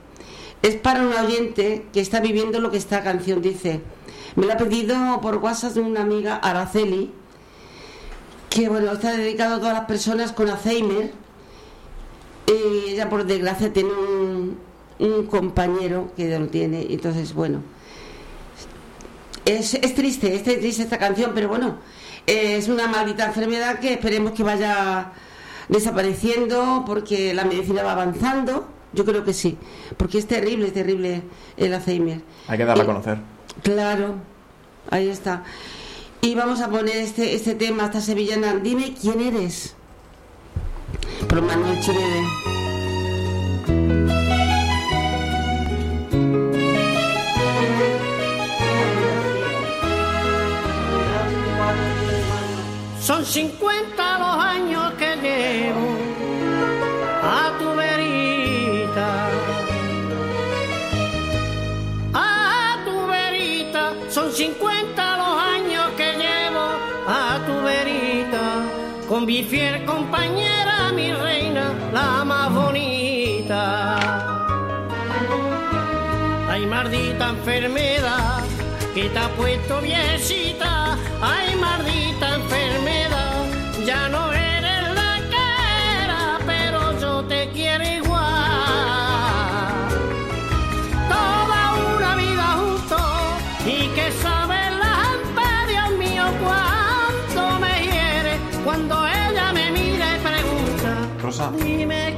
[0.62, 3.81] Es para un oyente que está viviendo lo que esta canción dice.
[4.35, 7.12] Me la ha pedido por WhatsApp de una amiga, Araceli,
[8.51, 11.12] que bueno, está dedicado a todas las personas con Alzheimer.
[12.49, 14.65] Y ella por desgracia tiene un,
[14.99, 17.63] un compañero que lo tiene, entonces bueno.
[19.45, 21.79] Es, es triste, es triste esta canción, pero bueno,
[22.27, 25.13] es una maldita enfermedad que esperemos que vaya
[25.69, 28.69] desapareciendo porque la medicina va avanzando.
[28.93, 29.59] Yo creo que sí,
[29.97, 31.23] porque es terrible, es terrible
[31.57, 32.23] el Alzheimer.
[32.49, 33.19] Hay que darla a conocer.
[33.63, 34.15] Claro,
[34.91, 35.45] ahí está.
[36.23, 38.57] Y vamos a poner este, este tema, esta sevillana.
[38.57, 39.75] Dime quién eres.
[41.29, 42.56] Por Manuel Chirede.
[53.07, 55.97] Son 50 los años que llevo
[57.23, 59.09] a tu verita.
[62.12, 63.92] A tu verita.
[64.11, 66.66] Son 50 los años que llevo
[67.07, 68.64] a tu verita.
[69.09, 73.99] Con mi fiel compañera, mi reina, la más bonita.
[76.51, 78.42] Ay, maldita enfermedad
[78.92, 80.99] que te ha puesto viejita.
[81.23, 81.96] Ay, maldita
[101.47, 102.17] Rosa, Dime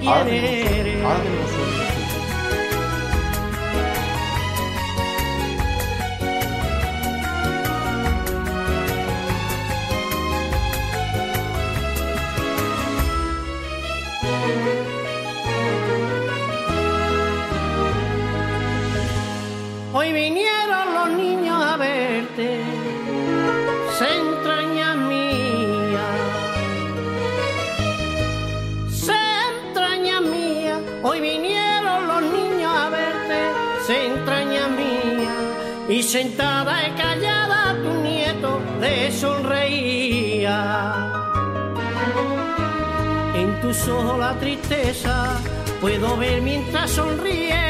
[43.69, 45.39] tus ojos la tristeza
[45.79, 47.68] puedo ver mientras sonríe.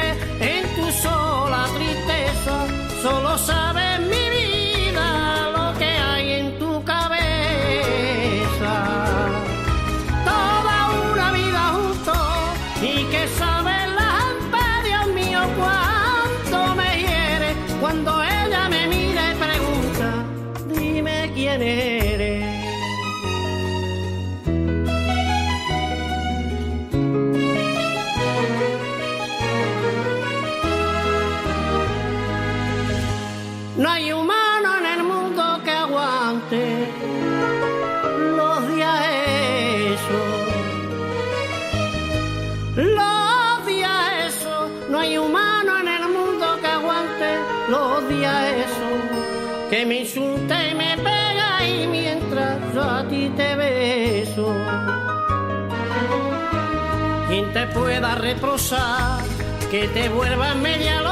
[57.74, 59.24] Pueda reprochar
[59.70, 61.02] que te vuelvas media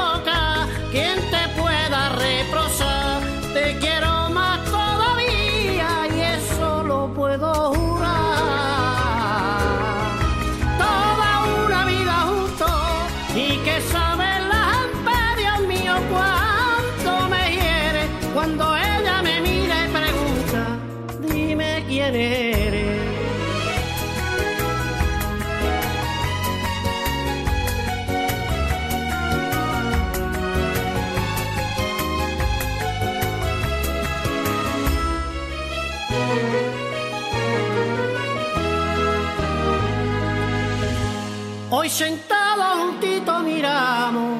[41.97, 44.37] sentados juntito miramos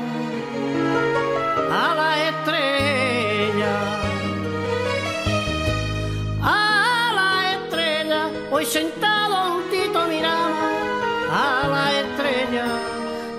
[1.71, 3.75] a la estrella,
[6.43, 8.29] a la estrella.
[8.51, 12.65] Hoy sentados juntito miramos a la estrella.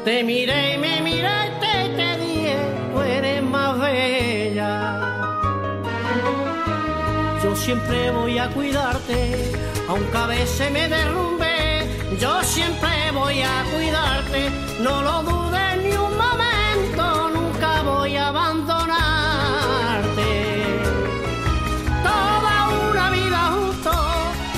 [0.05, 2.57] Te miré y me miraste y te dije,
[2.93, 5.01] tú eres más bella.
[7.45, 9.53] Yo siempre voy a cuidarte,
[9.89, 11.28] aunque a veces me derrumbe.
[12.21, 14.51] Yo siempre voy a cuidarte,
[14.83, 18.91] no lo dudes ni un momento, nunca voy a abandonarte.
[22.03, 23.93] Toda una vida justo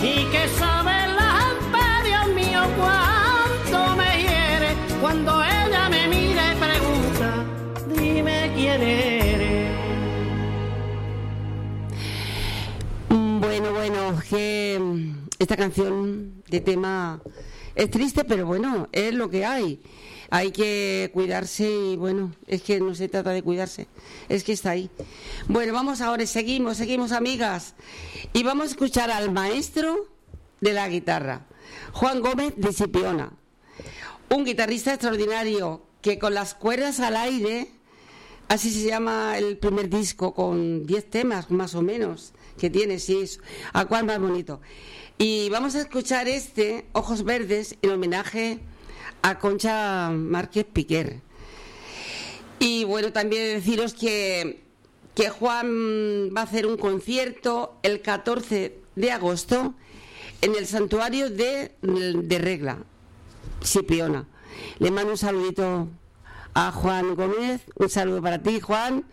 [0.02, 6.56] y que sabe la gente, Dios mío, cuánto me hiere cuando ella me mira y
[6.56, 7.44] pregunta,
[7.94, 9.70] dime quién eres.
[13.10, 14.80] Bueno, bueno, que
[15.38, 17.20] esta canción de tema
[17.80, 19.80] es triste, pero bueno, es lo que hay.
[20.28, 23.88] Hay que cuidarse y bueno, es que no se trata de cuidarse,
[24.28, 24.90] es que está ahí.
[25.48, 27.74] Bueno, vamos ahora, seguimos, seguimos amigas.
[28.34, 30.08] Y vamos a escuchar al maestro
[30.60, 31.46] de la guitarra,
[31.92, 33.32] Juan Gómez de Cipiona.
[34.28, 37.68] Un guitarrista extraordinario que con las cuerdas al aire,
[38.48, 43.24] así se llama el primer disco, con 10 temas más o menos, que tiene, sí,
[43.72, 44.60] a cuál más bonito.
[45.22, 48.58] Y vamos a escuchar este, Ojos Verdes, en homenaje
[49.20, 51.20] a Concha Márquez Piquer.
[52.58, 54.62] Y bueno, también deciros que,
[55.14, 59.74] que Juan va a hacer un concierto el 14 de agosto
[60.40, 62.78] en el santuario de, de Regla,
[63.62, 64.26] Cipriona.
[64.78, 65.88] Le mando un saludito
[66.54, 69.04] a Juan Gómez, un saludo para ti, Juan,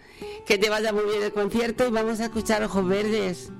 [0.45, 3.51] que te vaya muy bien el concierto y vamos a escuchar Ojos Verdes.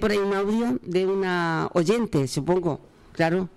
[0.00, 2.80] Por ahí un audio de una oyente, supongo,
[3.12, 3.48] claro.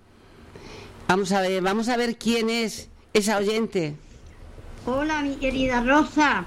[1.08, 3.96] Vamos a ver, vamos a ver quién es esa oyente.
[4.86, 6.46] Hola, mi querida Rosa.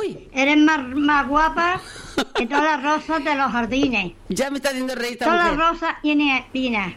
[0.00, 0.28] Uy.
[0.32, 1.80] Eres más, más guapa
[2.34, 4.12] que todas las rosas de los jardines.
[4.28, 6.94] Ya me está haciendo reír esta Todas las rosas tienen espinas.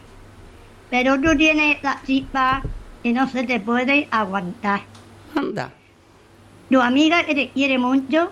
[0.90, 2.62] Pero tú tienes la chispa
[3.02, 4.82] que no se te puede aguantar.
[5.34, 5.72] Anda.
[6.70, 8.30] Tu amiga que te quiere mucho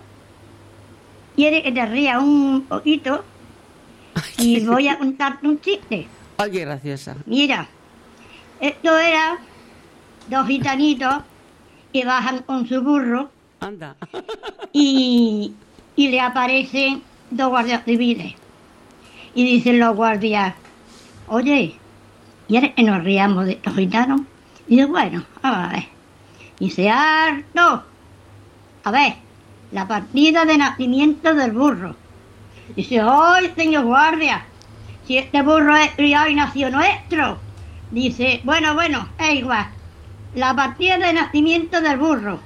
[1.35, 3.23] quiere que te rías un poquito
[4.37, 6.07] y voy a contarte un chiste.
[6.37, 7.15] Ay, qué graciosa.
[7.25, 7.67] Mira,
[8.59, 9.37] esto era
[10.29, 11.23] dos gitanitos
[11.91, 13.95] que bajan con su burro Anda.
[14.73, 15.53] y,
[15.95, 18.33] y le aparecen dos guardias civiles.
[19.35, 20.53] Y dicen los guardias,
[21.27, 21.75] oye,
[22.47, 24.21] ¿quieres que nos riamos de estos gitanos?
[24.67, 25.83] Y dice, bueno, a ver.
[26.59, 27.83] Dice, harto.
[28.83, 29.15] A ver,
[29.71, 31.95] la partida de nacimiento del burro.
[32.75, 34.45] Dice, ¡ay, señor guardia!
[35.05, 37.39] Si este burro es criado y nació nuestro.
[37.91, 39.67] Dice, bueno, bueno, es igual.
[40.35, 42.39] La partida de nacimiento del burro.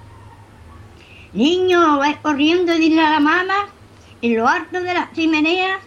[1.33, 3.67] Niño, vais corriendo y dile a la mamá,
[4.21, 5.79] en lo alto de la chimenea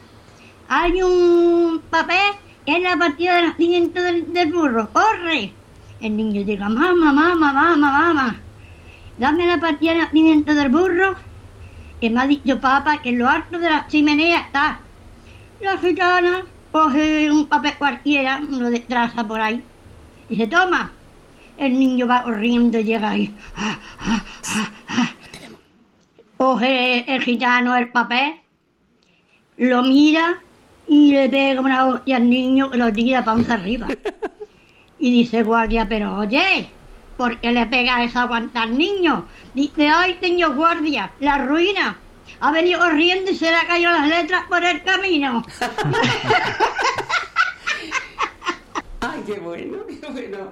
[0.73, 2.33] hay un papel
[2.65, 4.89] que es la partida de nacimiento del, burro.
[4.93, 5.53] ¡Corre!
[6.01, 8.37] El niño diga, mamá, mamá, mamá, mamá,
[9.19, 11.17] dame la partida de nacimiento del burro,
[12.01, 14.81] que me ha dicho papá que en lo alto de la chimenea está.
[15.61, 19.63] La gitana coge un papel cualquiera, uno de traza por ahí,
[20.29, 20.93] y se toma.
[21.59, 23.35] El niño va corriendo y llega ahí.
[26.39, 28.37] Coge el gitano el papel,
[29.59, 30.41] lo mira
[30.89, 33.89] y le pega una hostia al niño que lo tira panza arriba.
[35.03, 36.69] Y dice guardia, pero oye,
[37.21, 39.29] ¿por qué le pega esa guanta al niño?
[39.53, 41.99] Dice, ay, señor guardia, la ruina.
[42.41, 45.45] Ha venido corriendo y se le ha caído las letras por el camino.
[49.03, 50.51] Ay, qué bueno, qué bueno.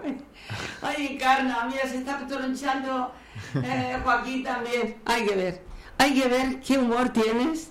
[0.82, 3.14] Ay, Encarna, mira, se está tronchando
[3.62, 4.96] eh, Joaquín también.
[5.06, 5.64] Hay que ver,
[5.96, 7.70] hay que ver qué humor tienes.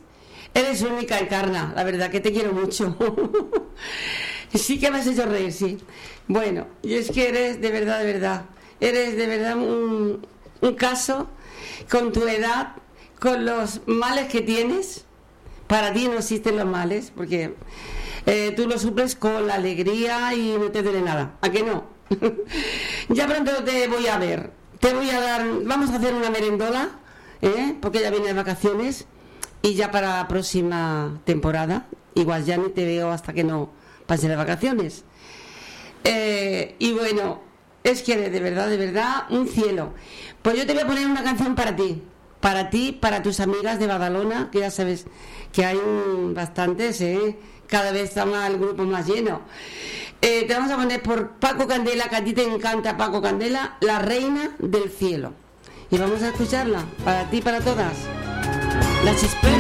[0.55, 2.97] Eres única, Encarna, la verdad que te quiero mucho.
[4.55, 5.77] sí que me has hecho reír, sí.
[6.27, 8.45] Bueno, y es que eres de verdad, de verdad,
[8.79, 10.25] eres de verdad un,
[10.61, 11.27] un caso
[11.89, 12.73] con tu edad,
[13.19, 15.05] con los males que tienes.
[15.67, 17.53] Para ti no existen los males, porque
[18.25, 21.37] eh, tú lo suples con la alegría y no te duele nada.
[21.41, 21.85] ¿A que no?
[23.09, 24.51] ya pronto te voy a ver.
[24.79, 25.45] Te voy a dar.
[25.63, 26.89] Vamos a hacer una merendola,
[27.41, 27.75] ¿eh?
[27.81, 29.07] porque ya viene de vacaciones.
[29.61, 33.69] Y ya para la próxima temporada, igual ya ni te veo hasta que no
[34.05, 35.03] pase las vacaciones.
[36.03, 37.41] Eh, y bueno,
[37.91, 39.93] es que de verdad, de verdad, un cielo.
[40.41, 42.01] Pues yo te voy a poner una canción para ti.
[42.39, 45.05] Para ti, para tus amigas de Badalona, que ya sabes
[45.51, 47.35] que hay un, bastantes, ¿eh?
[47.67, 49.41] cada vez está más el grupo más lleno.
[50.21, 53.77] Eh, te vamos a poner por Paco Candela, que a ti te encanta Paco Candela,
[53.81, 55.33] La Reina del Cielo.
[55.89, 57.93] Y vamos a escucharla, para ti, para todas.
[59.03, 59.56] Las esperas.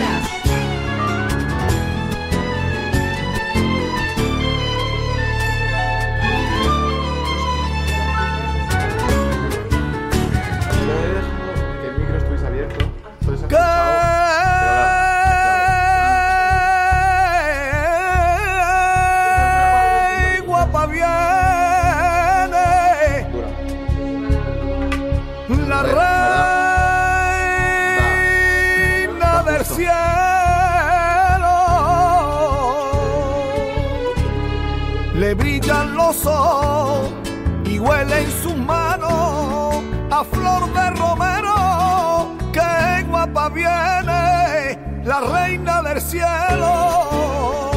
[37.65, 42.29] Y huele en sus manos a flor de romero.
[42.53, 47.71] Que guapa viene la reina del cielo.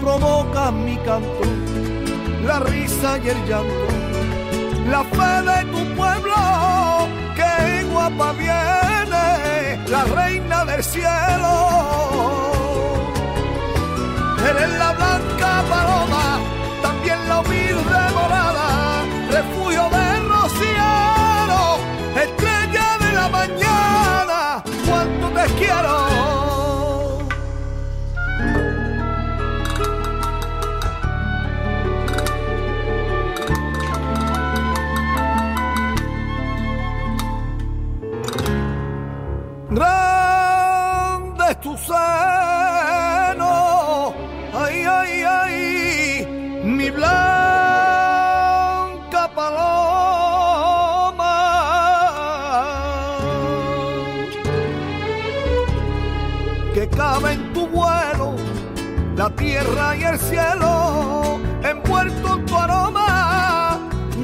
[0.00, 1.42] Provoca mi canto,
[2.46, 3.88] la risa y el llanto,
[4.90, 7.06] la fe de tu pueblo,
[7.36, 12.57] que guapa viene, la reina del cielo.
[14.46, 16.38] Eres la blanca paloma,
[16.82, 21.78] también la humilde morada, refugio de rociero,
[22.14, 26.08] estrella de la mañana, cuánto te quiero.
[39.70, 41.76] grande es tu
[59.58, 63.78] tierra y el cielo, envuelto en tu aroma,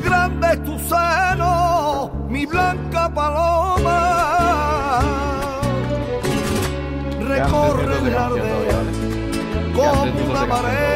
[0.05, 5.01] grande es tu seno, mi blanca paloma.
[7.20, 8.82] Recorre la aldea
[9.74, 10.93] como una marea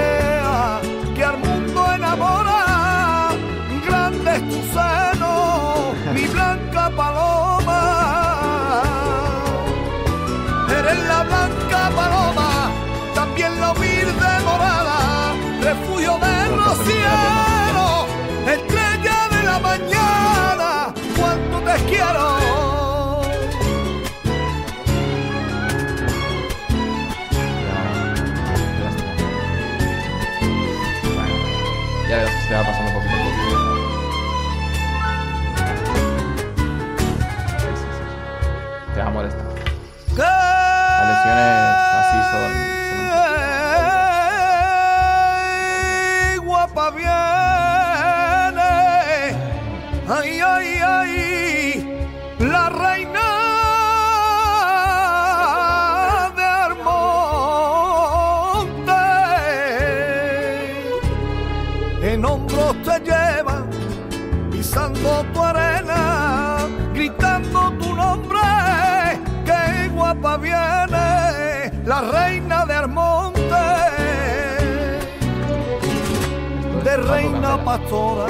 [76.85, 78.26] de reina pastora,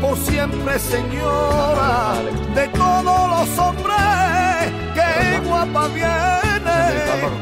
[0.00, 2.14] por siempre señora
[2.54, 6.78] de todos los hombres, qué guapa viene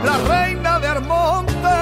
[0.04, 1.78] la reina de monte.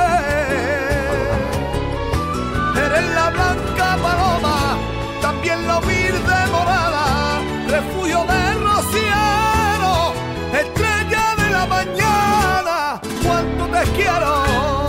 [2.76, 4.76] Eres la blanca paloma,
[5.20, 10.12] también la humilde morada, refugio de rociero,
[10.52, 14.79] estrella de la mañana, cuánto te quiero.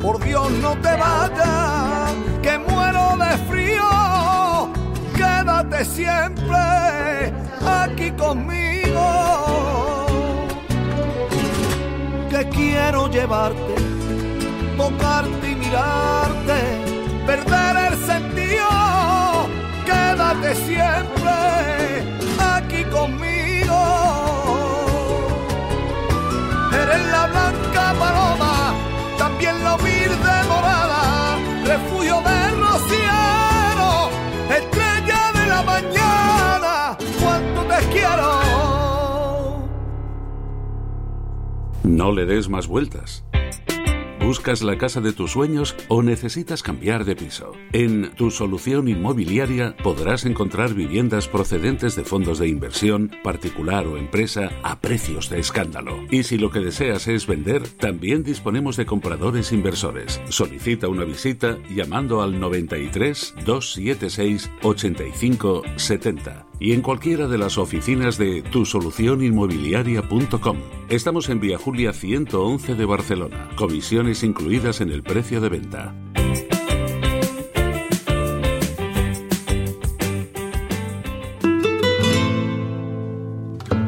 [0.00, 4.72] Por Dios no te vayas, que muero de frío.
[5.14, 7.32] Quédate siempre
[7.64, 10.06] aquí conmigo.
[12.30, 13.74] Que quiero llevarte,
[14.76, 16.58] tocarte y mirarte,
[17.26, 18.68] perder el sentido.
[19.84, 21.32] Quédate siempre
[22.38, 23.36] aquí conmigo.
[26.72, 28.25] Eres la blanca paloma,
[41.96, 43.24] No le des más vueltas.
[44.20, 47.52] ¿Buscas la casa de tus sueños o necesitas cambiar de piso?
[47.72, 54.50] En Tu Solución Inmobiliaria podrás encontrar viviendas procedentes de fondos de inversión, particular o empresa,
[54.62, 55.96] a precios de escándalo.
[56.10, 60.20] Y si lo que deseas es vender, también disponemos de compradores inversores.
[60.28, 68.18] Solicita una visita llamando al 93 276 85 70 y en cualquiera de las oficinas
[68.18, 70.56] de tusolucioninmobiliaria.com.
[70.88, 73.50] Estamos en Vía Julia 111 de Barcelona.
[73.56, 75.94] Comisiones incluidas en el precio de venta.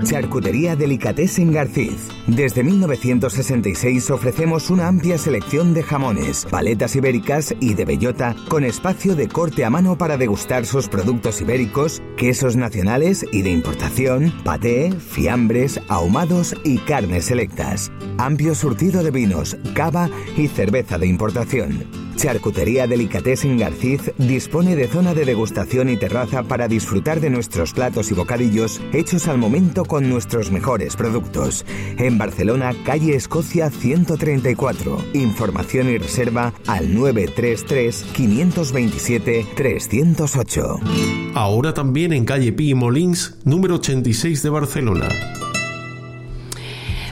[0.09, 2.09] Charcutería Delicatessen Garciz.
[2.27, 9.15] Desde 1966 ofrecemos una amplia selección de jamones, paletas ibéricas y de bellota con espacio
[9.15, 14.93] de corte a mano para degustar sus productos ibéricos, quesos nacionales y de importación, paté,
[14.93, 17.93] fiambres, ahumados y carnes selectas.
[18.17, 22.08] Amplio surtido de vinos, cava y cerveza de importación.
[22.19, 28.11] Charcutería Delicatessen Garciz dispone de zona de degustación y terraza para disfrutar de nuestros platos
[28.11, 31.65] y bocadillos hechos al momento con nuestros mejores productos.
[31.97, 35.05] En Barcelona, calle Escocia 134.
[35.15, 40.81] Información y reserva al 933 527 308.
[41.35, 45.09] Ahora también en calle Pi Molins, número 86 de Barcelona.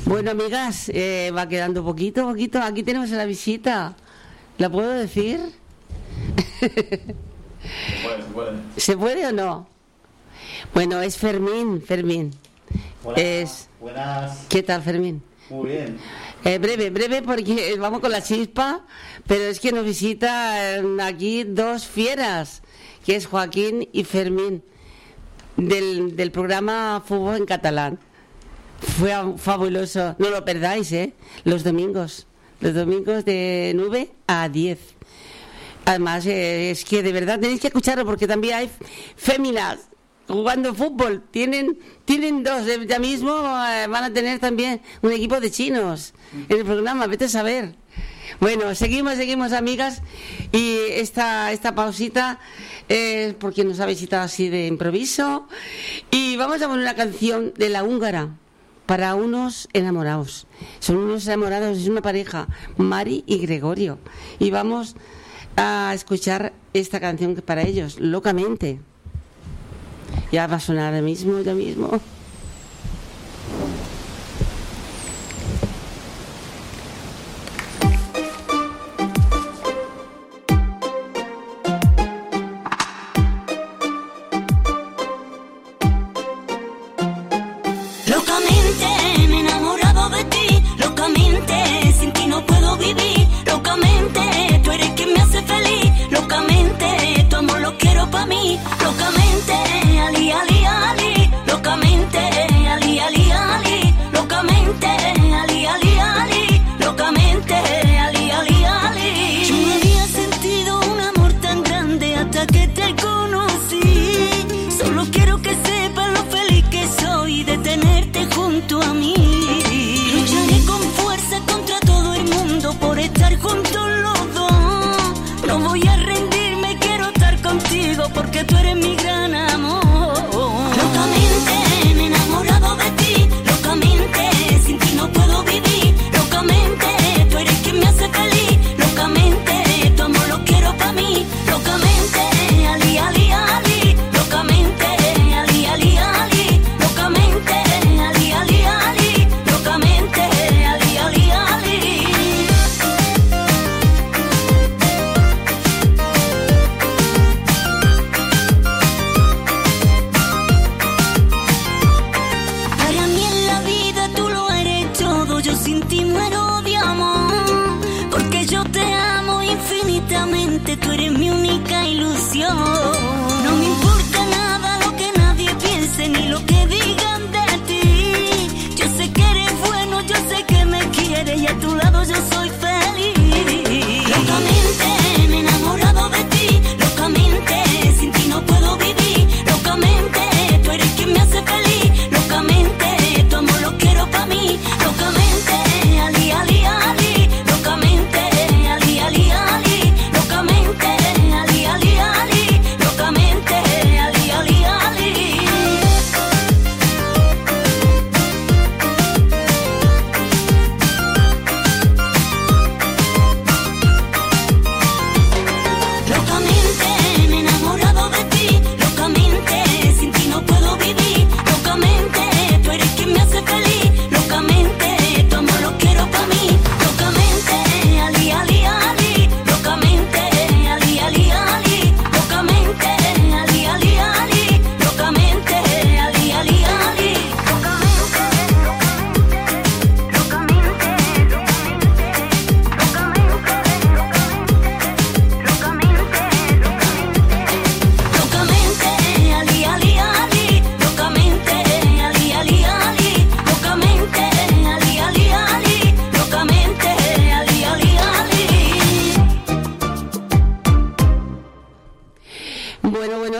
[0.05, 2.61] Bueno, amigas, eh, va quedando poquito, poquito.
[2.61, 3.95] Aquí tenemos a la visita.
[4.59, 5.41] ¿La puedo decir?
[8.77, 9.69] ¿Se puede o no?
[10.73, 12.33] Bueno, es Fermín, Fermín.
[13.17, 13.69] es...
[13.81, 14.47] Buenas.
[14.49, 15.23] ¿Qué tal, Fermín?
[15.51, 15.99] Muy bien.
[16.45, 18.85] Eh, breve, breve porque vamos con la chispa,
[19.27, 22.63] pero es que nos visitan aquí dos fieras,
[23.05, 24.63] que es Joaquín y Fermín,
[25.57, 27.99] del, del programa Fútbol en Catalán.
[28.81, 31.15] Fue fabuloso, no lo perdáis, ¿eh?
[31.45, 32.27] Los domingos,
[32.61, 34.79] los domingos de 9 a 10.
[35.85, 38.71] Además, eh, es que de verdad tenéis que escucharlo porque también hay
[39.17, 39.89] féminas
[40.27, 41.23] jugando fútbol.
[41.31, 46.13] Tienen, tienen dos, eh, ya mismo eh, van a tener también un equipo de chinos
[46.49, 47.75] en el programa, vete a saber.
[48.41, 50.03] Bueno, seguimos, seguimos, amigas.
[50.51, 52.41] Y esta, esta pausita
[52.89, 55.47] es porque nos ha visitado así de improviso.
[56.11, 58.31] Y vamos a poner una canción de la húngara
[58.87, 60.47] para unos enamorados.
[60.79, 63.99] Son unos enamorados, es una pareja, Mari y Gregorio.
[64.39, 64.97] Y vamos
[65.57, 68.81] a escuchar esta canción que para ellos, locamente.
[70.33, 72.01] Ya va a sonar ahora mismo, ya mismo.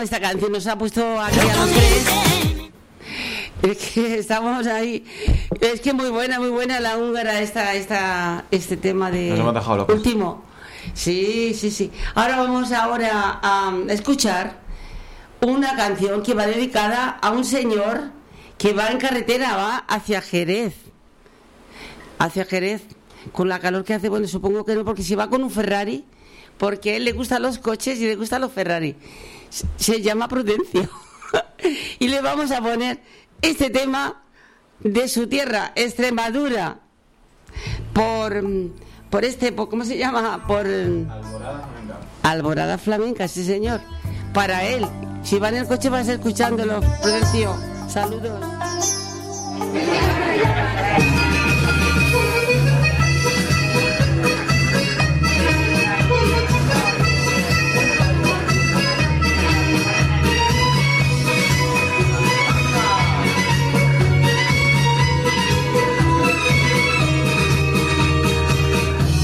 [0.07, 2.07] Esta canción nos ha puesto aquí a los tres.
[3.63, 5.05] Es que estamos ahí.
[5.61, 9.55] Es que muy buena, muy buena la húngara esta, esta, este tema de Nos hemos
[9.55, 9.97] dejado locos.
[9.97, 10.45] último.
[10.95, 11.91] Sí, sí, sí.
[12.15, 14.61] Ahora vamos ahora a escuchar
[15.41, 18.11] una canción que va dedicada a un señor
[18.59, 20.75] que va en carretera, va hacia Jerez.
[22.19, 22.83] Hacia Jerez.
[23.33, 26.05] Con la calor que hace, bueno, supongo que no, porque si va con un Ferrari,
[26.59, 28.95] porque a él le gustan los coches y le gustan los Ferrari.
[29.51, 30.89] Se- llama Prudencio.
[31.99, 33.01] y le vamos a poner
[33.43, 34.23] este tema
[34.81, 36.79] de su tierra, Extremadura,
[37.93, 38.43] por,
[39.11, 40.47] por este, por- ¿cómo se llama?
[40.47, 41.09] Por mm,
[42.23, 43.81] Alborada Flamenca, sí señor.
[44.35, 44.87] Para él,
[45.23, 47.57] si va en el coche vas escuchándolo, Prudencio.
[47.89, 48.41] Saludos.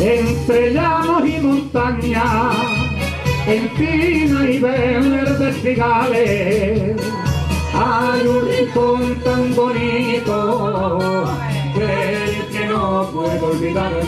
[0.04, 2.56] Entre llanos y montañas,
[3.46, 7.00] encina y verdes trigales,
[7.72, 11.28] hay un rincón tan bonito
[12.50, 14.02] que no puedo olvidarme.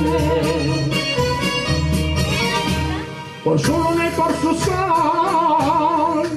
[3.44, 6.28] Por su luna y por su sol,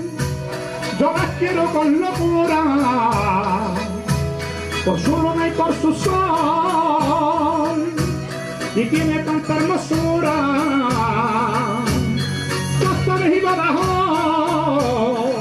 [0.99, 2.63] yo las quiero con locura.
[4.85, 7.66] Por su luna y por su sol,
[8.78, 10.36] y tiene tanta hermosura.
[12.80, 15.34] Cáceres y Badajoz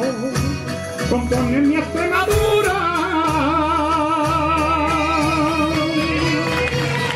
[1.11, 2.79] componen mi Extremadura.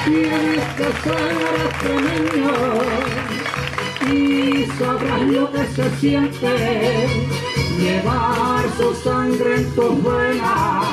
[0.04, 1.32] Tienes que ser
[1.70, 2.54] extremeño
[4.12, 6.52] y sabrás lo que se siente
[7.78, 10.84] llevar su sangre en tus venas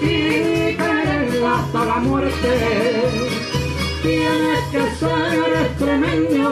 [0.00, 3.37] y quererla hasta la muerte
[4.02, 6.50] tienes que ser extremeño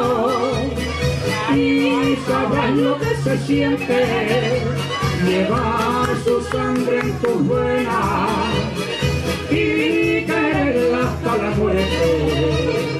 [1.54, 4.62] y sabrás lo que se siente
[5.26, 8.30] llevar su sangre en tus venas
[9.50, 12.95] y quererla hasta la muerte.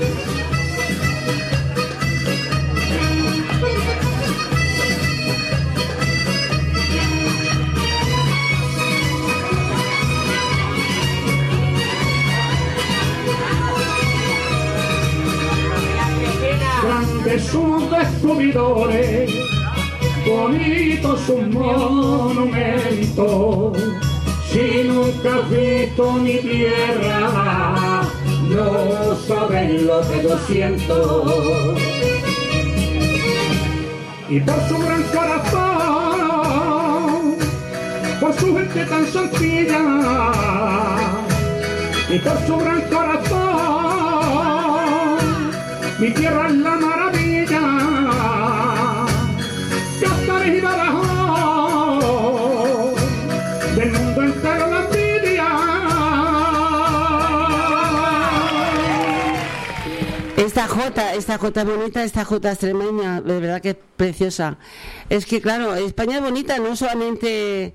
[18.27, 19.31] Sus descubridores,
[20.27, 22.53] bonitos sus monumentos.
[24.51, 28.03] Si nunca has visto mi tierra,
[28.49, 31.75] no sabes lo que yo siento.
[34.29, 36.17] Y por su gran corazón,
[38.21, 40.33] por su gente tan sencilla,
[42.09, 43.67] y por su gran corazón,
[45.99, 46.76] mi tierra es la
[60.87, 64.59] esta jota bonita, esta jota extremeña, de verdad que es preciosa.
[65.09, 67.75] Es que, claro, España es bonita, no solamente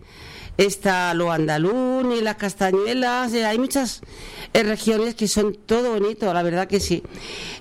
[0.57, 4.01] está lo andaluz ni las castañuelas, eh, hay muchas
[4.53, 7.03] eh, regiones que son todo bonito, la verdad que sí.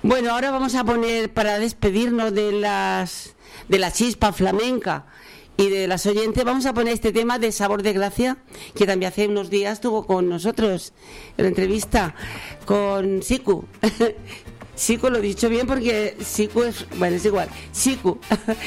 [0.02, 3.34] Bueno, ahora vamos a poner para despedirnos de las
[3.68, 5.06] de la chispa flamenca
[5.56, 8.38] y de las oyentes, vamos a poner este tema de Sabor de Gracia,
[8.74, 10.92] que también hace unos días estuvo con nosotros
[11.36, 12.14] en la entrevista
[12.64, 13.64] con Siku.
[14.80, 18.18] Siku lo he dicho bien porque Siku es, bueno, es igual, Siku,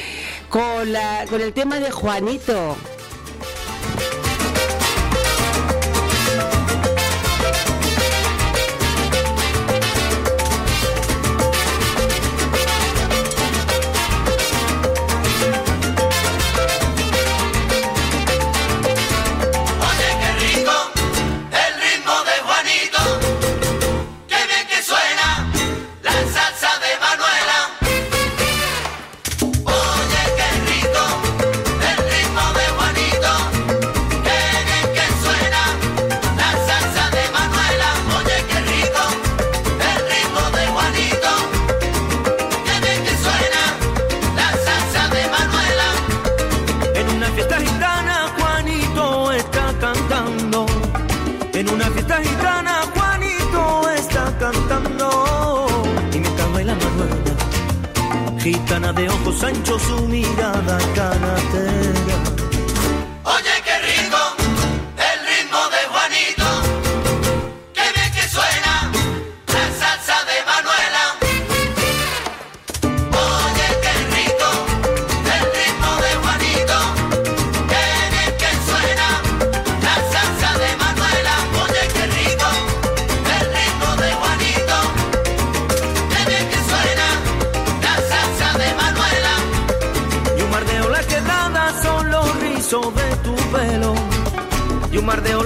[0.48, 2.76] con, la, con el tema de Juanito.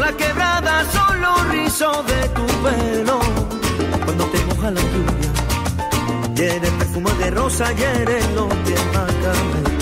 [0.09, 3.21] Olas quebradas son los rizos de tu pelo.
[4.05, 8.27] Cuando te moja la lluvia, y eres perfume de rosa, y eres
[8.65, 9.78] pies macabros.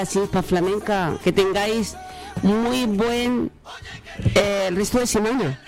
[0.00, 1.18] La chispa flamenca.
[1.22, 1.96] Que tengáis
[2.42, 3.50] muy buen
[4.34, 5.60] eh, el resto de semana.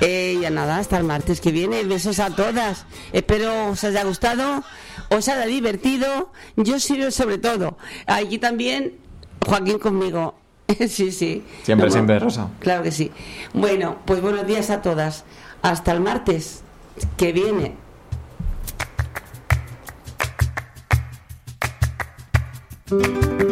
[0.00, 1.82] Eh, ya nada, hasta el martes que viene.
[1.84, 2.84] Besos a todas.
[3.12, 4.62] Espero os haya gustado,
[5.08, 6.30] os haya divertido.
[6.56, 7.78] Yo sirvo sobre todo.
[8.06, 8.94] Aquí también
[9.46, 10.34] Joaquín conmigo.
[10.88, 11.42] sí, sí.
[11.62, 12.48] Siempre, No, siempre, Rosa.
[12.58, 13.10] Claro que sí.
[13.54, 15.24] Bueno, pues buenos días a todas.
[15.62, 16.60] Hasta el martes
[17.16, 17.74] que viene.
[22.88, 23.45] Thank